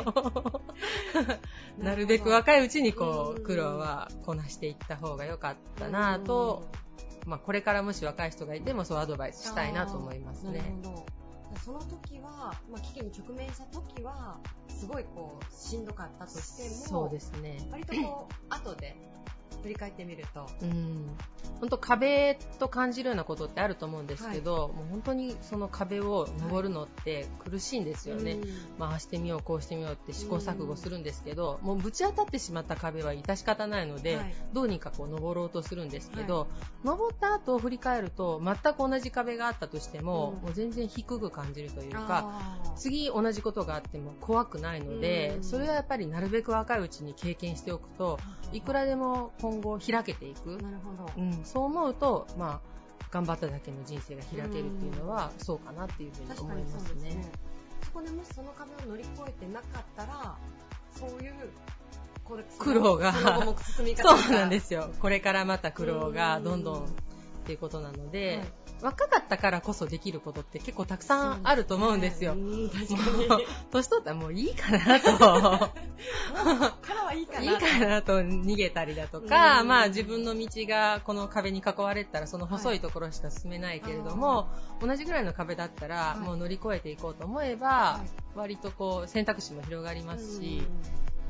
[1.77, 6.69] なるべく若いうちにこう苦労はこなしていった方が良かったなと、
[7.25, 10.61] まあこれからもし若い人がいてもそうアドバイスしたいなと思いますね。
[11.65, 14.39] その時は、まあ、危機に直面した時は、
[14.69, 17.67] すごいこう、しんどかったとしても、そうですね。
[17.69, 18.95] 割とこう、後で
[19.61, 21.07] 振り返ってみると、うん。
[21.59, 28.39] 本当壁と感じるようなことってあると思うんですけど、もう本当にその壁を登るのって苦しいんですよね。
[28.77, 34.35] まあ、ああしてみよう、こうしてみようって試行錯誤するんですけど、もうぶち当たってしまった壁は致し方ないので、はい。
[34.53, 36.47] どうにかこう登ろうとするんですけど、
[36.83, 40.41] 登った後を振り返ると、全く同じ壁があったとしても、うん。
[40.43, 45.43] もう全然低く感じるというか、次同じことがあっても怖くないので、うん。
[45.43, 48.19] それはやっぱりなるべく若いうちに経験しておくと、
[48.51, 50.57] いくらでも今後開けていく。
[50.61, 51.11] なるほど。
[51.17, 57.31] うん、そう思うと、まあ、頑張っただけの人生が開けるっていうのは、そうかなっていうふうに思い確かにますねそうですね。。
[57.83, 60.37] そこでもしその壁を乗り越えてなかったら、
[60.95, 61.33] そういう、
[62.23, 63.19] これ苦労が そ
[64.29, 64.89] うなんですすよ。
[64.99, 66.87] これからまた苦労がどんどんっ
[67.45, 72.33] ていうことなので、はい若かったからこそできることって結構たくさんあると思うんですよ。
[72.33, 73.45] うん確かもうに。
[73.71, 75.17] 年取ったらもういいかなと。
[75.17, 75.71] か
[76.93, 77.43] らはいいかな。
[77.43, 84.49] いいかなと逃げたりだとか、うんまあ自分の道がこの壁に囲われてたらその細いところしか進めないけれども、
[84.81, 90.63] 同じぐらいの壁だったらはいもう乗り越えていこうと思えば、はい割とこう選択肢も広がりますし、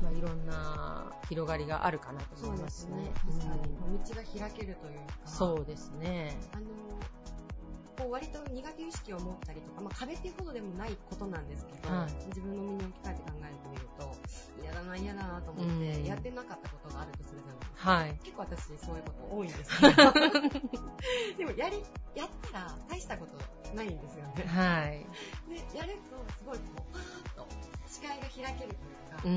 [0.02, 3.12] まあいろんな広がりがあるかなとそうで思いますすねね。。
[3.16, 3.98] 確かに。
[3.98, 5.14] 道が開けるというか。
[5.26, 6.36] うんそうですね。
[6.52, 6.64] あの、
[8.02, 14.16] こう割と苦手意識を持ったりとか、まあ、壁っていうほどでもないことなんですけど、はい自分の身に置き換えて考えてみると、
[14.62, 17.90] 嫌だな、嫌だなと思って、うんやってなかったことがあるとするじゃないですか。
[17.90, 18.18] はい。
[18.24, 20.12] 結構私そういうこと多いんですけど、
[21.38, 21.82] でもやり、
[22.14, 24.44] やったら大したことないんですよね。
[24.46, 25.06] はい。
[25.48, 27.46] で、やるとすごいこう、パーッと
[27.86, 29.22] 視界が開けるというか。
[29.22, 29.28] そ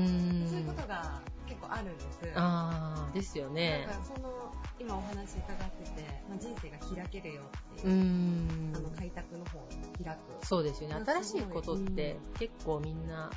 [0.56, 2.06] ういうことが結構あるんです。
[2.34, 4.00] ああ、ですよねなん。
[4.00, 7.42] かその、今お話伺ってて、まあ、人生が開けるよ
[7.76, 8.78] っていう、んあ。
[8.80, 9.68] の開拓の方を
[10.04, 10.46] 開く。
[10.46, 10.94] そうですよね。
[10.96, 13.30] まあ新しいことって結構みんな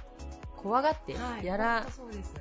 [0.61, 1.87] 怖がってはいやら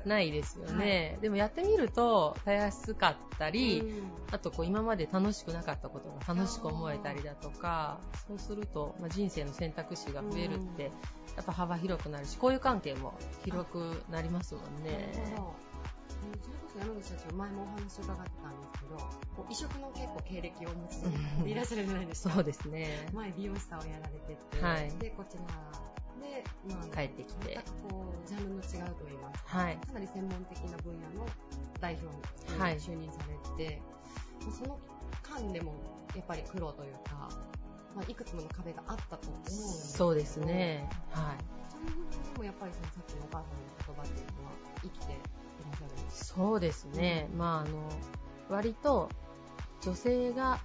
[0.05, 1.19] ないですよね。
[1.23, 10.93] でもやってみると、たやすかったり、うんあとこう今まで楽しくなかったことが楽しく思えたりだとか、そうすると、まあ、人生の選択肢が増えるって、
[11.37, 13.15] やっぱ幅広くなるし、交友関係も
[13.45, 15.09] 広くなりますもんね。
[15.15, 15.55] それこ
[16.75, 18.97] そ山口社長、前もお話伺ってたんですけど、
[19.37, 22.35] こう異色の結構経歴をお持ちでいらっしゃるじゃないですか。
[22.35, 23.09] そうですね。
[23.13, 25.43] 前美容師さんをやられてて、はいで、こちら
[26.21, 31.27] で、まあ、帰ってきて全くこう、ジャンルの違うといいますか、はいかなり専門的な分野の
[31.81, 32.07] 代表
[32.55, 33.19] にはい就任さ
[33.59, 33.81] れて、
[34.43, 34.79] まあその
[35.23, 35.75] 間でも
[36.15, 37.29] やっぱり苦労というか、
[37.95, 40.89] まあ、いくつもの壁があったと思うんですけどそうですね。
[41.11, 41.37] はい。
[41.71, 44.53] そういう部分でもやっぱりそのさっきのお母さんの言葉っていうのは
[44.83, 45.17] 生きてい
[45.65, 47.29] らっしゃるんですそうですね。
[47.37, 47.89] まあ、あの、
[48.49, 49.09] 割と、
[49.83, 50.59] 女性が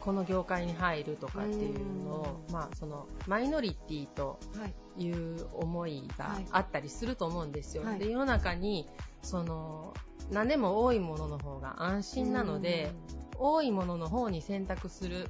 [0.00, 4.74] この業界に入るとかっていうのを、まあ、その、マイノリティとはい。
[5.04, 7.84] いう思いがはいあったりすると思うんですよ。
[7.84, 8.88] はいで、世の中に、
[9.22, 9.94] その、
[10.30, 12.90] 何でも多いものの方が安心なので、
[13.38, 15.28] 多いものの方に選択する。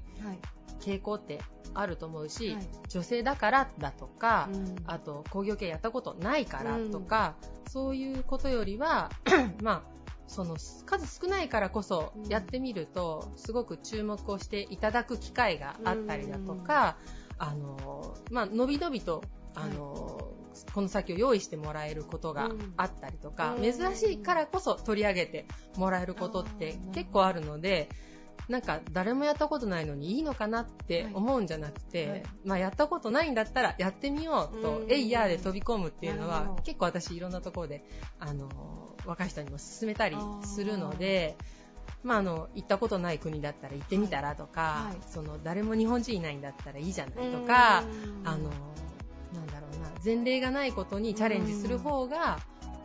[0.80, 1.40] 傾向って
[1.74, 7.34] あると思うし、はい女性だからだとか、うんあと工業系やったことないからとか、
[7.68, 9.10] そういうことよりは、
[9.62, 9.97] まあ、
[10.28, 10.56] その
[10.86, 12.28] 数少ないからこそうん。
[12.28, 16.96] やってみると、すごく注目をしていただく機会があったりだとか、
[17.38, 19.22] あの、まあ、のびのびと、
[19.54, 20.34] あの、
[20.74, 23.62] この先を用意してもらえることがあったりとか、うん。
[23.62, 27.88] 珍しいからこそ取り上げてもらえることって結構あるので、
[28.48, 32.22] なんか誰もやったことないのにいいのかなって思うんじゃなくて、はい。
[32.44, 34.92] まあやったことないんだったらやってみようと、うん。
[34.92, 37.84] えいやーで飛び込むっていうのは結構私いろんなところで、
[38.18, 41.36] あの、若い人にも勧めたりするので、
[42.02, 44.96] まああの、行ったことない国だったら行ってみたらとか、はいはい。
[45.06, 47.84] その誰も日本人いないんだったらいいじゃないとか、
[48.22, 48.28] うん。
[48.28, 48.50] あの、
[49.34, 52.38] なんだろうな、前例がないことにチャレンジする方が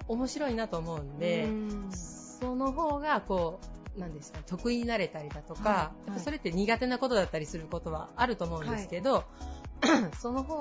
[0.07, 1.91] 面白いなと思うんで、うん。
[1.91, 9.23] その方が、こう、なんですか、得意になれたりだとか、はいやっぱそれって苦手なことだったりすることはあると思うんですけど、
[10.19, 10.55] その方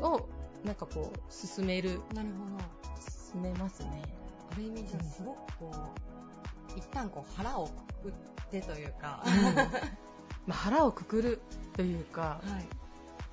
[0.00, 0.28] を、
[0.64, 2.64] なんかこう、進める、なるほど。
[3.32, 4.02] 進めますね。
[4.52, 5.72] ある意味じゃすごくこ
[6.74, 7.68] う、一旦こう腹を
[8.02, 8.12] くくっ
[8.50, 9.22] てというか、
[10.46, 11.40] まあ、腹をくくる
[11.74, 12.84] というか、はい。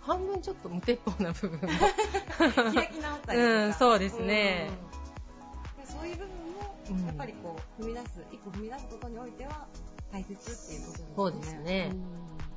[0.01, 1.67] 半分ちょっと無鉄砲な部分も。
[2.73, 3.65] 開き直ったりとか。
[3.65, 4.71] うんそうですね
[5.77, 5.85] うん。
[5.85, 6.50] でそういう部分
[7.05, 9.67] やっぱりこう、踏み出す、一歩踏み出すことにおいては、
[10.11, 10.35] 大切っ
[10.67, 11.13] ていうことですね。
[11.15, 11.95] そうですね。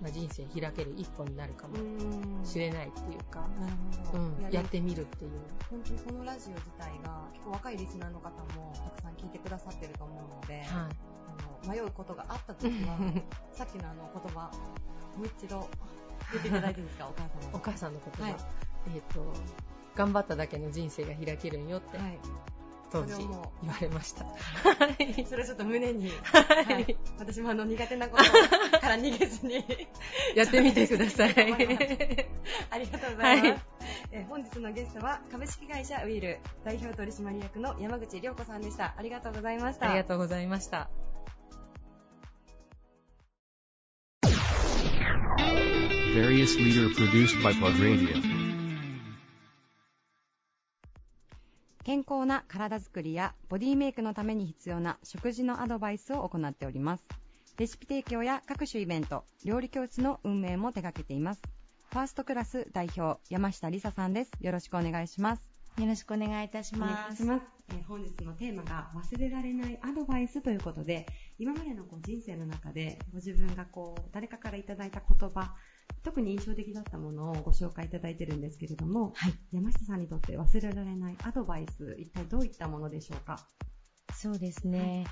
[0.03, 2.45] まあ、人生開ける一歩になるかもうん。
[2.45, 3.73] しれないっていうか、なる
[4.11, 4.25] ほど。
[4.25, 4.41] うん。
[4.41, 5.31] いややってみるっていう。
[5.71, 10.65] 本当にこのラジオ自体が結構若いリスナーの方もたくさん聞いてくださってると思うので、はい。
[11.65, 12.99] あの迷うことがあった時は
[13.53, 14.51] さっきのあの言葉
[15.17, 15.67] もう一度
[16.33, 17.09] 言っていただいていいですか？
[17.09, 18.37] お母様お母さんの言葉、はい。
[18.95, 19.33] えっ、と、
[19.95, 22.19] 頑張っただけの人生が開けるんよって、はい
[22.95, 24.25] 当時それをも言われました。
[25.27, 26.75] それをちょっと胸に、はい。
[26.75, 26.97] はい。
[27.19, 28.25] 私もあの苦手なこと
[28.79, 29.65] から逃げずに。
[30.37, 31.31] やってみてください。
[32.71, 33.63] ありがとうございます、はい。
[34.13, 38.95] えー本日のゲストは株式会社ウィール代表取締役の山口涼子さんでした。
[38.97, 39.91] ありがとうございました。
[39.91, 40.89] ありがとうございました。
[46.15, 48.34] Various leader produced by Plug Radio.
[51.85, 57.05] 健康な体づくりやボディメイクのために必要な食事のアドバイスを行っております。
[57.59, 61.43] レシピ提供や各種イベント、料理教室の運営も手掛けています。
[61.93, 64.33] ファーストクラス代表、山下りささんです。
[64.41, 65.43] よろしくお願いします。
[65.79, 67.45] よろしくお願いいたしお願いします。
[67.71, 71.07] えー本日のテーマが忘れられないアドバイスということで、
[71.39, 75.55] 今までのこう人生の中でご自分がこう誰かからいただいた言葉、
[76.03, 79.35] 特に印象的だったものをご紹介いただいてるんですけれども、はい。
[79.53, 83.39] 山下さんにとって忘れられないアドバイス、一体どういったものでしょうか？
[84.15, 85.07] そうですね。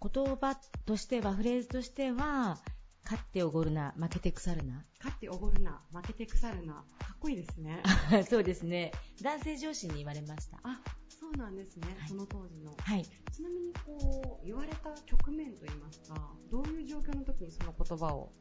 [0.00, 0.54] 言葉
[0.86, 2.58] としては、フレーズとしては、
[3.04, 4.84] 勝っておごるな、負けて腐るな。
[4.98, 6.74] 勝っておごるな、負けて腐るな。
[6.74, 6.82] か
[7.14, 7.82] っこいいですね。
[8.28, 8.92] そうですね。
[9.22, 10.60] 男性上司に言われました。
[10.62, 11.88] あ、そうなんですね。
[11.98, 12.76] はいその当時の。
[12.78, 13.04] はい。
[13.32, 18.32] ちなみにこう、言われた局面といいますか、どういう状況の時にその言葉を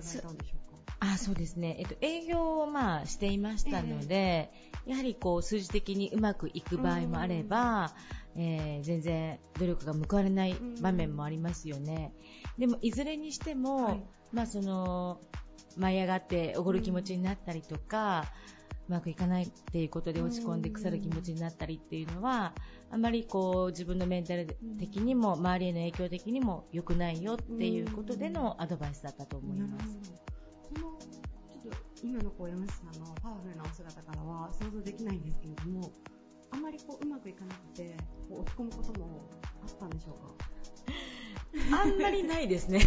[0.00, 0.96] いただいたんでしょうか？
[1.00, 1.76] あ、そうですね。
[1.78, 4.50] えっと、営業をまあしていましたので、
[4.86, 7.94] やはりこう、数字的にうまくいく場合もあれば、
[8.36, 12.12] えー全然努力が報われない場面もありますよね。
[12.58, 14.02] でも、いずれにしても、はい。
[14.32, 15.20] まあその、
[15.76, 18.24] 舞い上がっておごる気持ちになったりとか、
[18.54, 18.55] う
[18.88, 22.52] まくいかないっていうことで落ち込んで腐る気持ちになったりっていうのは、
[22.90, 24.46] あまりこう自分のメンタル
[24.78, 29.98] 的にも周りへの影響的にも良くないよっていうことでのアドバイスだったと思います。
[30.62, 35.90] この、ちょっと今のこう山下さんのパワフルなお姿からは想像できないんですけれども、
[37.26, 37.96] くいかなくて、
[38.28, 39.28] こう落ち込むことも
[39.62, 40.55] あったんでしょうか？
[41.72, 42.86] あんまりないですね。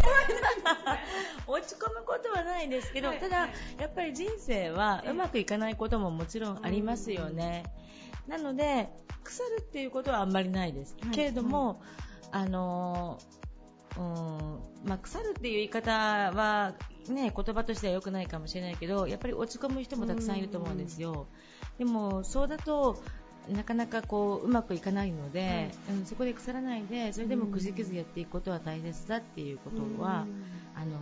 [1.47, 3.49] 落ち込むことはないですけど、ただ、
[3.79, 7.63] やっぱり人生はうまくいかないことももちろんありますよね。
[8.27, 8.89] なので、
[9.23, 10.95] 腐るっていうことはあんまりないです。
[11.11, 11.81] けれども、
[12.31, 13.17] あの
[13.97, 16.75] うんまあ、腐るっていう言い方は、
[17.09, 21.27] ね、言葉としては良くないかもしれないけどやっぱり落ち込む人もたくさんいると思うんですよ。
[21.77, 23.01] でもそうだと
[23.53, 30.25] なかなかこううまくいかないので、うん、そこで腐らないでそれでもくじくじやっていくことは大切だっていうことは、
[30.75, 30.97] あの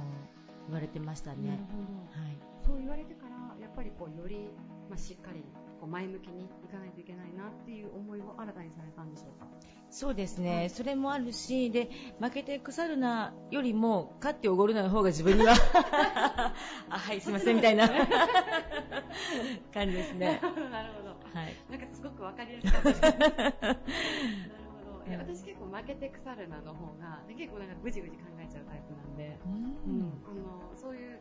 [0.67, 1.49] 言われてましたね。
[1.49, 4.49] はい、そう言われてからやっぱりこうより、
[4.89, 5.43] まあ、しっかり
[5.79, 9.47] こう前向きにいかないといけないなっていう思いを新たにされたんでしょうか？
[9.89, 15.53] そうですね、はい、それもあるしで負けて腐るなよりも勝っておごるなの方が自分には。
[16.89, 17.87] あはいすいませんみたいな。
[19.73, 20.39] 感じですね。
[20.71, 23.15] なるほど、はい、なんかすごくわかりやすかったですなる
[23.55, 25.17] ほど。
[25.17, 31.19] 私結構負けて腐るなの方が結構なんかぐじぐじ考えちゃうタイプなんで、うん、うん、あのそういう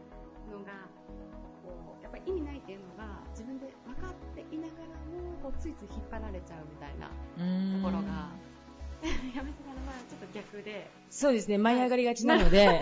[0.50, 0.72] のが
[1.62, 7.06] こうやっぱり意味ないっていうのが自分で分かっていながらもこうついつい引っ張られちゃうみたいな
[7.78, 8.30] ところが
[9.34, 10.90] やめさんのはちょっと逆で。
[11.10, 12.80] そうですね、舞い上がりがちなので、はい、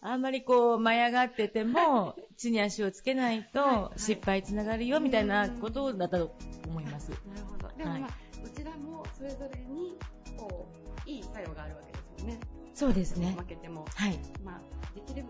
[0.00, 6.34] あんまりこう舞い上がってても、地に足をつけないと失敗つながるよみたいなことだったと
[6.66, 7.10] 思います。
[7.10, 7.68] なるほど。
[7.76, 9.98] でもまあ、はい、どちらもそれぞれに、
[10.36, 10.68] こ
[11.06, 12.40] う、いい作用があるわけですよね。
[12.74, 13.34] そうですね。
[13.36, 13.84] 負けても。
[13.94, 14.18] はい。
[14.44, 15.24] まあ、できる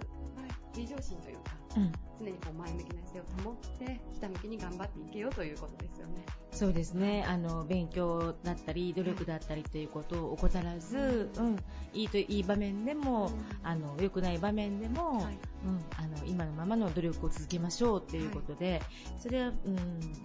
[0.73, 6.25] 平常心というか、うん、常にこう前向きな姿勢を保ってひたむきに頑張っていけようということですよね。
[6.53, 7.25] そうですね。
[7.29, 11.57] あの勉強だったり努力だったりということを怠らず、うん、
[11.93, 18.83] いいといい場面でも、うん、あの良くない場面でも、はい、うん、あの今のままの努力を続けましょうということで、はい、
[19.21, 19.77] それは、うん、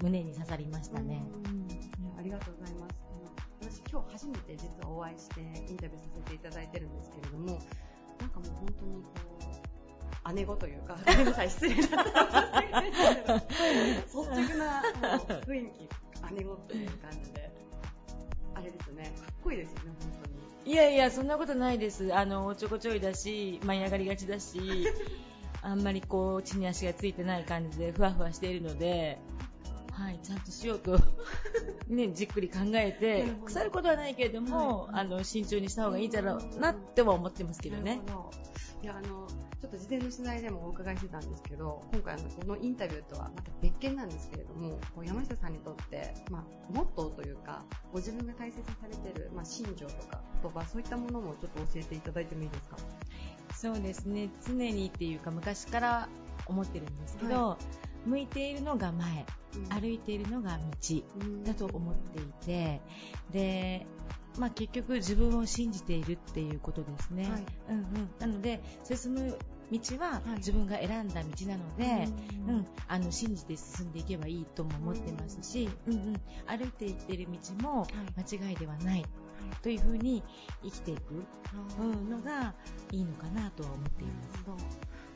[0.01, 1.23] 胸に刺さりましたね。
[2.17, 2.95] ありがとうございます。
[3.61, 7.59] 私今日初めて実はお会いしてインタビューさせていただいてるんですけれども、
[8.19, 9.34] なんかもう本当にこう
[10.33, 11.81] 姉子というか、ごめんなさい、失礼な。
[11.81, 11.97] 率直
[14.57, 14.81] な
[15.45, 15.89] 雰囲気、
[16.33, 17.51] 姉子という感じで、
[18.55, 20.71] あれですね、かっこいいですよね、本当に。
[20.73, 22.15] いやいや、そんなことないです。
[22.15, 24.87] あの、おちょこちょいだし、舞い上がりがちだし、
[25.61, 29.19] あんまりこう、地に足がついてない感じで、ふわふわしているので、
[29.95, 30.99] はい、ちゃんとしようと、
[31.87, 38.01] ね、じっくり考えて、腐ることはないけれども、はい、あの、慎重にした方がいいんだろうなっては思ってますけどね。
[38.83, 39.25] いや、あの、
[39.61, 46.43] ちょっと事前の取材でもお伺いしてたんですけど、今回のこのインタビューとはまた別件なんですけれども、こう山下さんにとって、まあ、
[46.73, 52.77] モットーというか、ご自分が大切にされている、まあ、信条とか言葉、そういったものもちょっと教えていただいてもいいですか？
[53.55, 56.09] そうですね、常にっていうか昔から
[56.45, 59.25] 思ってるんですけど、はい、向いているのが前、
[59.55, 61.03] うん、歩いているのが道
[61.43, 62.81] だと思っていて、
[63.31, 63.85] で、
[64.37, 67.29] まあ、結局自分を信じているっていうことですね。
[67.29, 67.85] はい、うんうん、
[68.19, 69.37] なので進む
[69.71, 72.07] 道は自分が選んだ道なので、
[72.47, 75.93] うん、うん、あの信じて進んでいけばいいとも思ってますし、うん。
[75.93, 77.27] うん、歩いていっている
[77.59, 77.87] 道も
[78.17, 79.05] 間違いではない。
[79.61, 80.23] というふうに
[80.63, 81.23] 生きていく
[82.09, 82.53] のが
[82.91, 84.75] いいのかなとは思っています。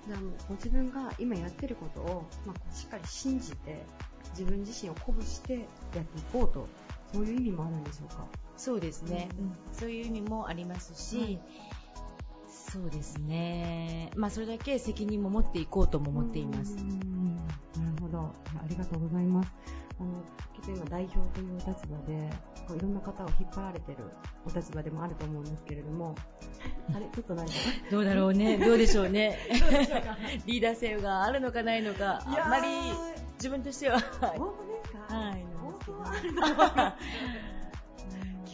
[0.09, 3.85] じゃあもうご自分が今やってることを、まあ、しっかり信じて
[4.31, 5.61] 自分自身を鼓舞してやっ
[6.03, 6.67] ていこうと
[7.13, 8.25] そういう意味もあるんでしょうか？
[8.57, 11.37] そうですね、うん、そういう意味もありますし、
[12.47, 16.75] そうですね、まあ、それだけ責任も持っていこうとも思っています。
[16.75, 18.33] なるほど、あ
[18.67, 19.51] りがとうございます。
[19.99, 20.23] あの
[20.55, 22.29] 結構今代表という立場で
[22.67, 23.97] こういろんな方を引っ張られてる
[24.45, 26.15] お立場でもあると思うんですけれども、
[26.95, 27.53] あれちょっと何か
[27.91, 29.37] どうだろ うね、どうでしょうね。
[30.45, 32.67] リーダー性があるのかないのか、あんまり
[33.35, 33.99] 自分としては。
[34.37, 35.15] 本当ですか？
[35.15, 35.45] はい。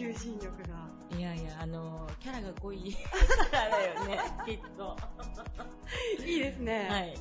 [0.05, 0.85] 求心力が。
[1.17, 2.95] いやいや、あの、キャラが濃い
[3.51, 4.97] だよね、きっと。
[6.25, 6.87] いいですね。
[6.89, 7.13] はい。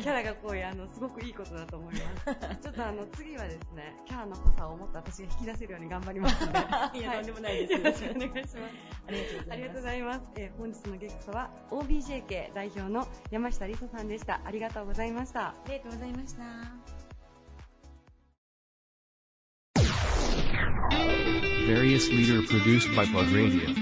[0.00, 2.60] キャラが濃い、あの、すごくいいことだと思います。
[2.62, 6.58] ちょっとあの、次はですね、キャラの濃さをもっと私が引き出せるように頑張りますので。
[6.98, 7.72] いや、とんでもないです。
[7.74, 8.74] よろしくお願いします。
[9.50, 10.20] ありがとうございます。
[10.36, 14.40] えー、本日のゲストは、OBJK 代表の山下理沙さんでした。
[14.44, 15.48] ありがとうございました。
[15.48, 16.42] ありがとうございました。
[21.74, 23.81] Various leader produced by Plug Radio.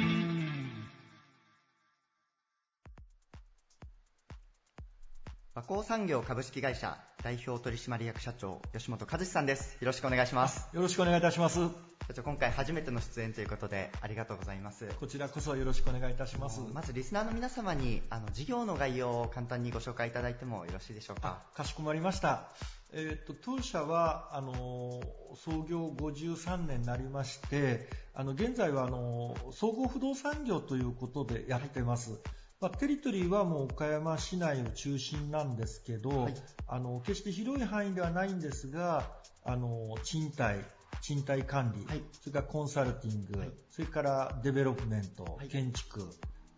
[5.53, 9.77] 和光産業株式会社代表取締役社長吉本和志さんです。
[9.81, 10.69] よろしくお願いします。
[10.73, 11.59] よろしくお願いいたします。
[12.07, 14.87] 社長今回初めての出演ということでありがとうございます。
[15.01, 16.61] こちらこそよろしくお願いいたします。
[16.73, 21.43] まずリスナーの皆様にあの事業の概要を簡単にご紹介いただいてもよろしいでしょうか？
[21.57, 22.45] かしこまりました。
[22.93, 25.01] えーと、当社はあの
[25.35, 32.21] 創業53年になりましてあの現在はあの総合不動産業ということでやってます、
[32.61, 36.35] まあ、テリトリーはもう岡山市内を中心なんですけど、はい、
[36.69, 39.11] あの決して広い範囲ではないんですが
[39.45, 40.59] あの賃貸
[41.01, 46.07] 賃貸管理、はい、それからコンサルティング、はい、それからデベロップメント、建築、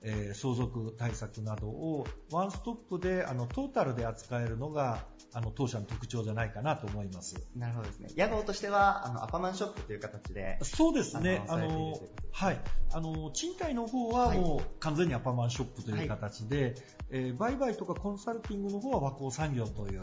[0.05, 7.37] えー、相続対策などをワンストップであのトータルで扱えるのがあの当社の特徴じゃないかなと思います。
[7.57, 8.11] なるほどですね。
[8.17, 10.59] 屋号としてはあのアパマンショップという形で。
[10.63, 11.45] そうですね。
[11.49, 11.99] あの
[12.33, 12.61] はい。
[12.93, 16.75] あの賃貸の方はもう完全にアパマンショップという形で、はい、
[17.11, 20.03] えー、売買とかコンサルティングの方は和光産業という。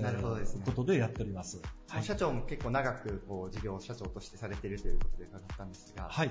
[0.00, 0.62] なるほどですね。
[0.66, 1.60] ことでやっております。
[1.88, 6.08] はい、社長も結構長くこう事業社長としてされているということで伺ったんですが。
[6.10, 6.30] はい。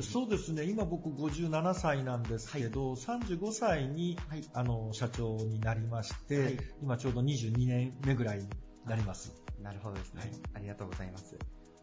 [0.00, 8.48] そうですね、今僕57歳なんですけど、はい、35歳に、はい、あの社長になりまして、はい、今ちょうど22年目ぐらいに
[8.84, 9.34] なります。
[9.62, 10.30] なるほどですね。
[10.54, 11.38] ありがとうございます。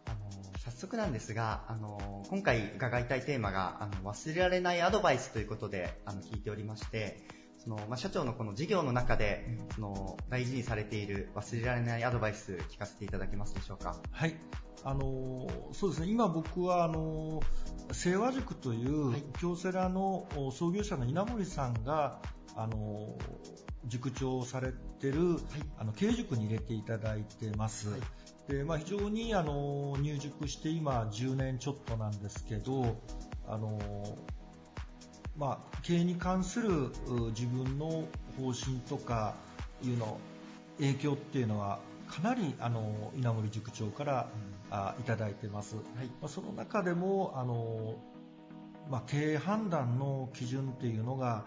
[0.06, 0.18] あの
[0.58, 7.18] 早速なんですが、あの今回伺いたいテーマがあの忘れられないアドバイスということであの聞いておりまして、
[7.64, 13.96] そのまあ、社長のこの事業の中で、その大事にされている忘れられないアドバイス聞かせていただけますでしょうか？
[14.10, 14.36] はい。
[14.86, 17.40] あのそうですね、今僕はあの
[17.90, 22.20] 清和塾という京セラの創業者の稲森さんが
[22.54, 23.16] あの
[23.86, 25.40] 塾長をされてる、はい、
[25.78, 27.88] あの経営塾に入れていただいてます。
[27.88, 28.00] はい、
[28.52, 33.00] でまあ、非常にあの入塾して今10年ちょっとなんですけど、
[33.48, 33.78] あの
[35.36, 36.90] まあ、経営に関する
[37.30, 38.04] 自分の
[38.38, 39.34] 方針とか
[39.82, 40.18] いうの
[40.78, 41.78] 影響っていうのは
[42.08, 44.28] かなりあの稲森塾長から、
[44.70, 47.94] うん、あいただいてます、はい、まあ、その中でもあの、
[48.90, 51.44] まあ、経営判断の基準っていうのが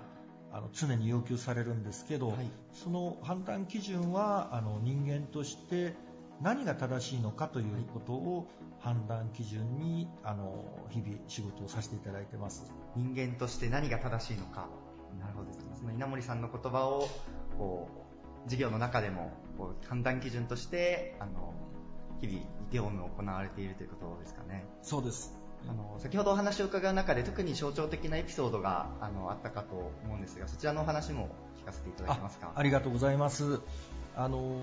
[0.51, 5.93] あの常に要求されるんですけど、はい、その判断基準はあの人間として
[6.41, 8.47] 何が正しいのかということを
[8.79, 12.71] 判断基準にあの日々仕事をさせていただいてます。
[12.95, 14.67] 人間として何が正しいのか。
[15.19, 15.49] なるほど。
[15.79, 17.07] その稲森さんの言葉を
[17.57, 17.89] こ
[18.45, 21.53] う事業の中でもこう判断基準としてあの
[22.21, 22.39] 日々
[22.71, 24.63] 業務を行われているということですかね。
[24.83, 25.33] そうです。
[25.67, 31.29] あの先ほどお話を伺う中で特に象徴的なエピソードがあのあったかと思うんですがそちらのお話も
[31.59, 32.53] 聞かせていただけますか？
[32.55, 33.59] ありがとうございます。
[34.15, 34.59] あの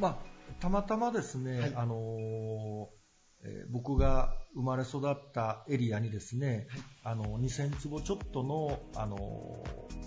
[0.00, 0.16] まあ、
[0.60, 2.88] たまたまですね、はい、あの
[3.44, 6.66] えー、僕が生まれ育ったエリアにですね、
[7.02, 9.16] はい、あの2000坪ちょっとのあの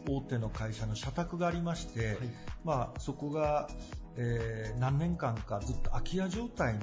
[0.09, 2.17] 大手の会社の社宅がありまして、はい、
[2.63, 3.69] まあ、そこが、
[4.15, 6.79] えー、何年間かずっと空き家状態に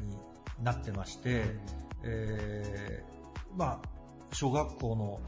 [0.63, 1.45] なってまして、
[2.05, 3.89] えー、まあ、
[4.33, 5.21] 小学校の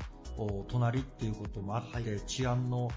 [0.69, 2.91] 隣っていうこともあって、はい、治安の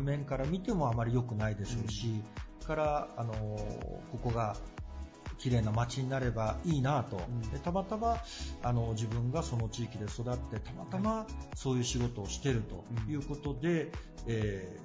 [0.00, 2.22] 面から見てもあまり良くないでしょうし、
[2.60, 3.34] うん、からあの
[4.12, 4.56] ここが
[5.38, 7.20] 綺麗な街になればいいなと、
[7.52, 8.18] でたまたま
[8.62, 13.90] あの自分がその地域で育ってたまたまそういう仕事をしているということで、
[14.26, 14.78] え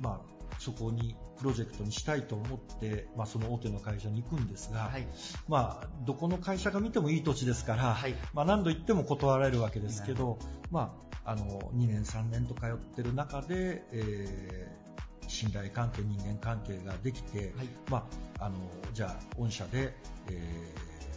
[0.00, 5.06] ー、まあ、そこにプロジェクトにしたいと思って、まあ、その大手の会社に行くんですが、はい、
[5.48, 10.38] まあ、どこの会社が見てもいい土地ですから、はい、まあ、何度行っても断られるわけですけど、
[10.70, 10.94] ま
[11.24, 14.79] あ、あの2年、3年と通ってる中で、えー
[15.30, 18.08] 信頼関係、人間関係ができて、はい、ま
[18.38, 18.56] あ、あの
[18.92, 19.94] じゃあ、御社で、
[20.28, 20.74] え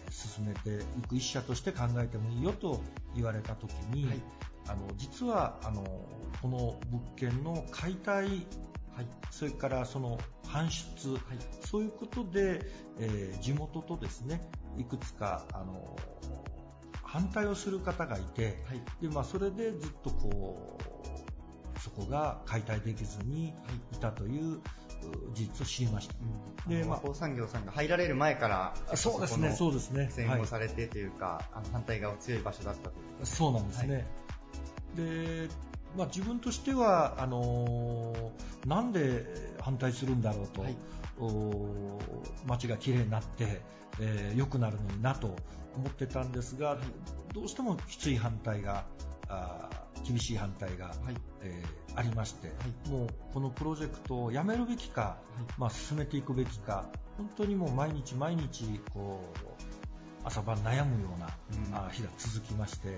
[0.07, 2.79] ー、進めていく一社として考えてもいいよと
[3.15, 4.21] 言われたときに、はい、
[4.67, 5.83] あの実はあの
[6.41, 11.21] この物件の解体、はい、それからその搬出、はい、
[11.65, 12.61] そういうことで、
[12.99, 14.47] えー、地元とですね
[14.77, 15.95] いくつかあの
[17.01, 18.63] 反対をする方がいて、
[19.01, 20.92] でまあ、それでずっとこう
[21.83, 23.53] そこが解体できずに
[23.91, 24.61] いたという
[25.33, 26.15] 事実を知りました。
[26.65, 30.07] うん、で、まあ、産業さんが入られる前から、そうですね、そうですね。
[30.09, 33.95] 戦後されてというか、はい、あの反対側強い場所だったというそうなんですね。
[33.95, 34.05] はい、
[34.95, 35.49] で、
[35.97, 39.25] まあ、自分としては、あのー、なんで
[39.59, 40.75] 反対するんだろうと、はい、
[42.45, 43.61] 街が綺麗になって、
[43.99, 45.35] えー、良くなるのになと
[45.75, 46.77] 思ってたんですが、
[47.33, 48.85] どうしてもきつい反対が、
[49.33, 49.69] あ
[50.05, 50.95] 厳しい反対が、はい、
[51.41, 52.53] えー、ありまして、は
[52.87, 56.85] い、もうこのプロジェクトをやめるべきか、はい、まあ、進めていくべきか
[57.17, 59.47] 本当にもう毎日毎日こう
[60.23, 61.27] 朝晩悩むような、
[61.83, 62.89] うん、日が続きまして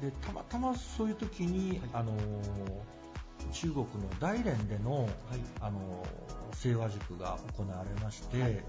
[0.00, 3.86] でたまたまそういう時に、あのー、中国の
[4.18, 5.08] 大連での、
[5.60, 6.32] あのー
[6.62, 8.62] 清和塾が行われまして、はい、で、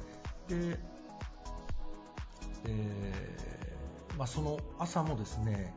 [2.65, 5.73] えー、まあ、その朝もですね、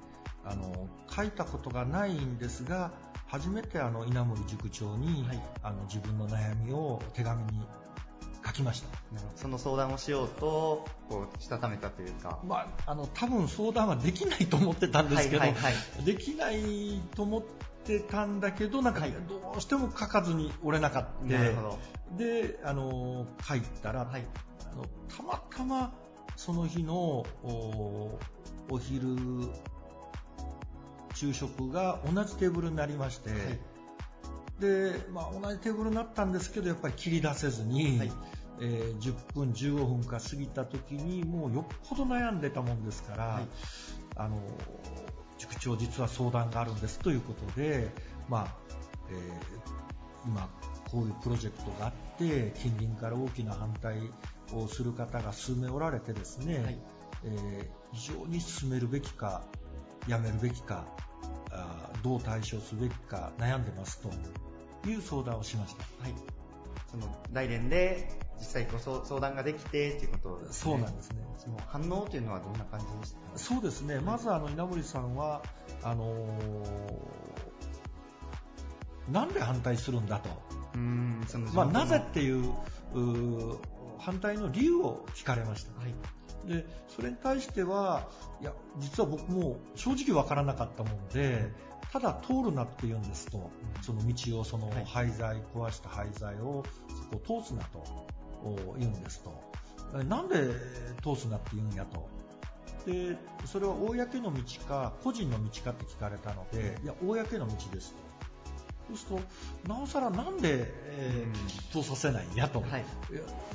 [0.46, 2.92] あの書いたことがないんですが
[3.26, 7.66] 初めてあの稲森塾長に、はい、あの自分の悩みを手紙に
[8.46, 8.88] 書きました。
[9.34, 17.42] その相談をしようとこうしたためたというか、まあ、あの多分相談はできないと思ってたんですけど、はいはいはい、できないと思っ
[17.84, 24.24] てたんだけどなんかどうしても書かずに折れなかった、であの書いたら、はい、
[24.72, 25.92] あのたまたま
[26.36, 29.16] その日のお昼
[31.16, 33.40] 昼食が同じテーブルになりまして、はい、
[34.60, 38.12] で、まあ、同じテーブルになったんですけどやっぱり切り出せずに、はい、
[38.60, 43.44] えー、10分15分か過ぎた時にもうよっぽど悩んでたもんですから、はい、
[44.16, 44.40] あの
[45.38, 47.90] 塾長実は相談があるんですということで、
[48.28, 48.56] まあ
[49.10, 50.48] えー、今
[50.90, 53.98] こういうプロジェクトがあって近隣から大きな反対
[54.52, 56.78] をする方が数名おられてですね、はい、
[57.24, 59.42] えー、非常に進めるべきか
[60.08, 60.84] やめるべきか
[62.02, 64.10] どう対処すべきか悩んでますと
[64.88, 65.82] いう相談をしました。
[66.02, 66.14] はい。
[66.90, 70.72] その大連で実際ご相談ができてということですね。
[70.72, 71.16] そうなんですね。
[71.38, 73.32] その反応というのはどんな感じでした？
[73.32, 73.98] かそうですね。
[74.00, 75.42] まずあの稲森さんは
[75.82, 80.28] あのー、なんで反対するんだと。
[80.74, 82.52] うんそのまあ、なぜっていう
[83.98, 85.80] 反対の理由を聞かれました。
[85.80, 85.94] はい。
[86.44, 88.08] で、それに対しては、
[88.40, 91.50] いや、実は僕も正直わからなかったもんで、
[91.92, 93.50] ただ通るなって言うんですと、
[93.82, 96.64] その道を、その廃材、壊した廃材を
[97.12, 98.06] そこを通すなと
[98.78, 99.32] 言うんですと。
[100.04, 100.36] なんで
[101.02, 102.08] 通すなって言うんやと。
[102.86, 108.05] で、それは公の道か個人の道かって聞かれたので、いや、公の道ですと。
[108.88, 109.20] そうする
[109.64, 112.84] と、なおさらなんで、えー、通させないんやと、はい、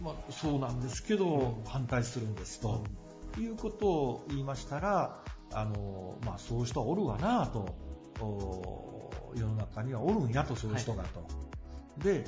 [0.04, 2.84] まあ、そうなんですけど、反対するんですと、
[3.38, 5.24] いうことを言いましたら、
[5.54, 7.76] あのまあ、そういう人はおるわなと、
[9.36, 11.20] 世の中にはおるんやと、そういう人がと。
[11.20, 11.26] は
[12.00, 12.26] い、で、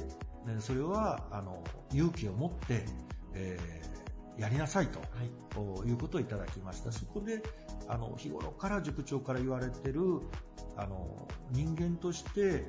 [0.60, 2.86] それはあの勇気を持って、
[3.34, 5.06] えー、やりなさいと、は
[5.86, 6.92] い、いうことをいただきました。
[6.92, 7.42] そこで
[7.88, 10.22] あの日頃から塾長から言われてる
[10.76, 12.66] あの人間として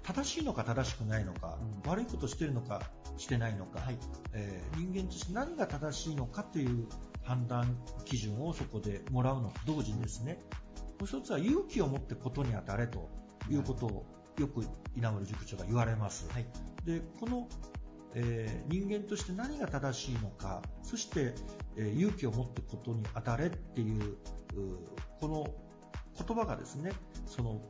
[0.00, 2.82] 正しいのか正しくないのか、うん、悪いことしてるのか
[3.16, 3.98] してないのか、はい、
[4.32, 6.86] えー、人間として何が正しいのかという
[7.22, 10.38] 判断基準をそこでもらうのと同時にですね、
[10.98, 13.08] もう一つは勇気を持ってことに当たれと
[13.50, 14.06] いうことを
[14.38, 14.64] よく
[14.96, 16.28] 稲森塾長が言われます。
[16.32, 16.46] はい、
[16.84, 17.48] でこの
[18.14, 21.34] えー、人間として何が正しいのか、そして、
[21.76, 24.16] えー、勇気を持ってことに当たれっていう
[25.20, 25.46] この
[26.26, 26.92] 言葉がですね、
[27.26, 27.62] その、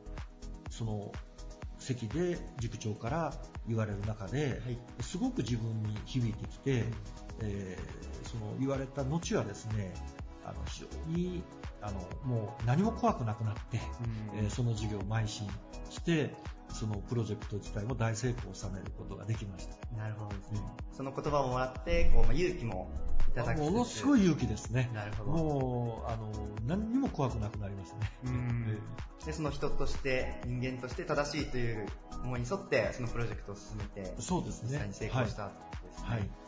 [0.69, 1.11] その
[1.83, 3.33] 席で塾長から
[3.67, 6.85] 言われる中で、はい、すごく自分に響いてきて、
[7.41, 9.93] えー、その言われた後はですね、
[10.45, 11.43] あの非常に
[11.81, 13.79] あのもう何も怖くなくなって、
[14.33, 15.47] うん、えー、その授業を邁進
[15.89, 16.33] して、
[16.73, 19.75] そのプロジェクト自体も大成功を収めることができました。
[19.95, 20.61] なるほどですね。
[20.91, 22.91] うん、その言葉をもらって、こう、まあ、勇気も
[23.29, 24.89] いただくものすごい勇気ですね。
[24.93, 25.31] なるほど。
[25.31, 26.31] もう、あの、
[26.65, 28.11] 何にも怖くなくなりましたね。
[28.25, 28.79] うん。
[29.25, 31.87] で、その人として、人間として正しいという
[32.23, 34.69] 思いに沿って、そのプロジェクトを進めて、そうですね。
[34.73, 36.09] 実際に成功したということですね。
[36.09, 36.19] はい。
[36.19, 36.42] はい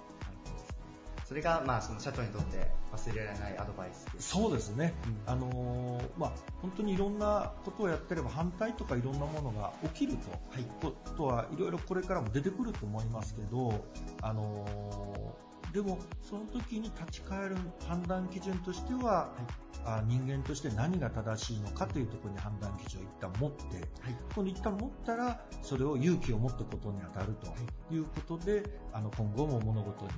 [1.26, 4.93] それが、まあ、その社長にとって忘れられないアドバイスそうですね、
[5.28, 13.86] うん、あのー、まあ、本当にいろんなことをやってれば反対とかいろんなものが起きると、はい、ことはいろいろこれからも出てくると思いますけど、
[14.21, 17.57] あのー、でもその時に立ち返る
[17.88, 19.65] 判断基準としては、はい。
[19.88, 23.65] あ人間として何が正しいのかというところに判断基準を一旦持って、
[24.01, 30.11] はい、この一旦持ったらそれを勇気を持ったことに当たるということで、あの今後も物事に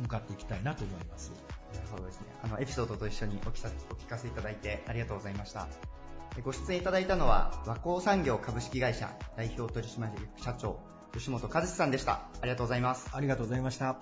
[0.00, 1.32] 向かっていきたいなと思います。
[1.90, 2.26] そうですね。
[2.42, 3.62] あの、エピソードと一緒にお聞
[4.08, 5.66] かせいただいてありがとうございました。
[6.42, 10.78] ご出演いただいたのは、和光産業株式会社代表取締役社長、
[11.12, 12.12] 吉本和志さんでした。
[12.12, 13.10] ありがとうございます。
[13.14, 13.98] ありがとうございました。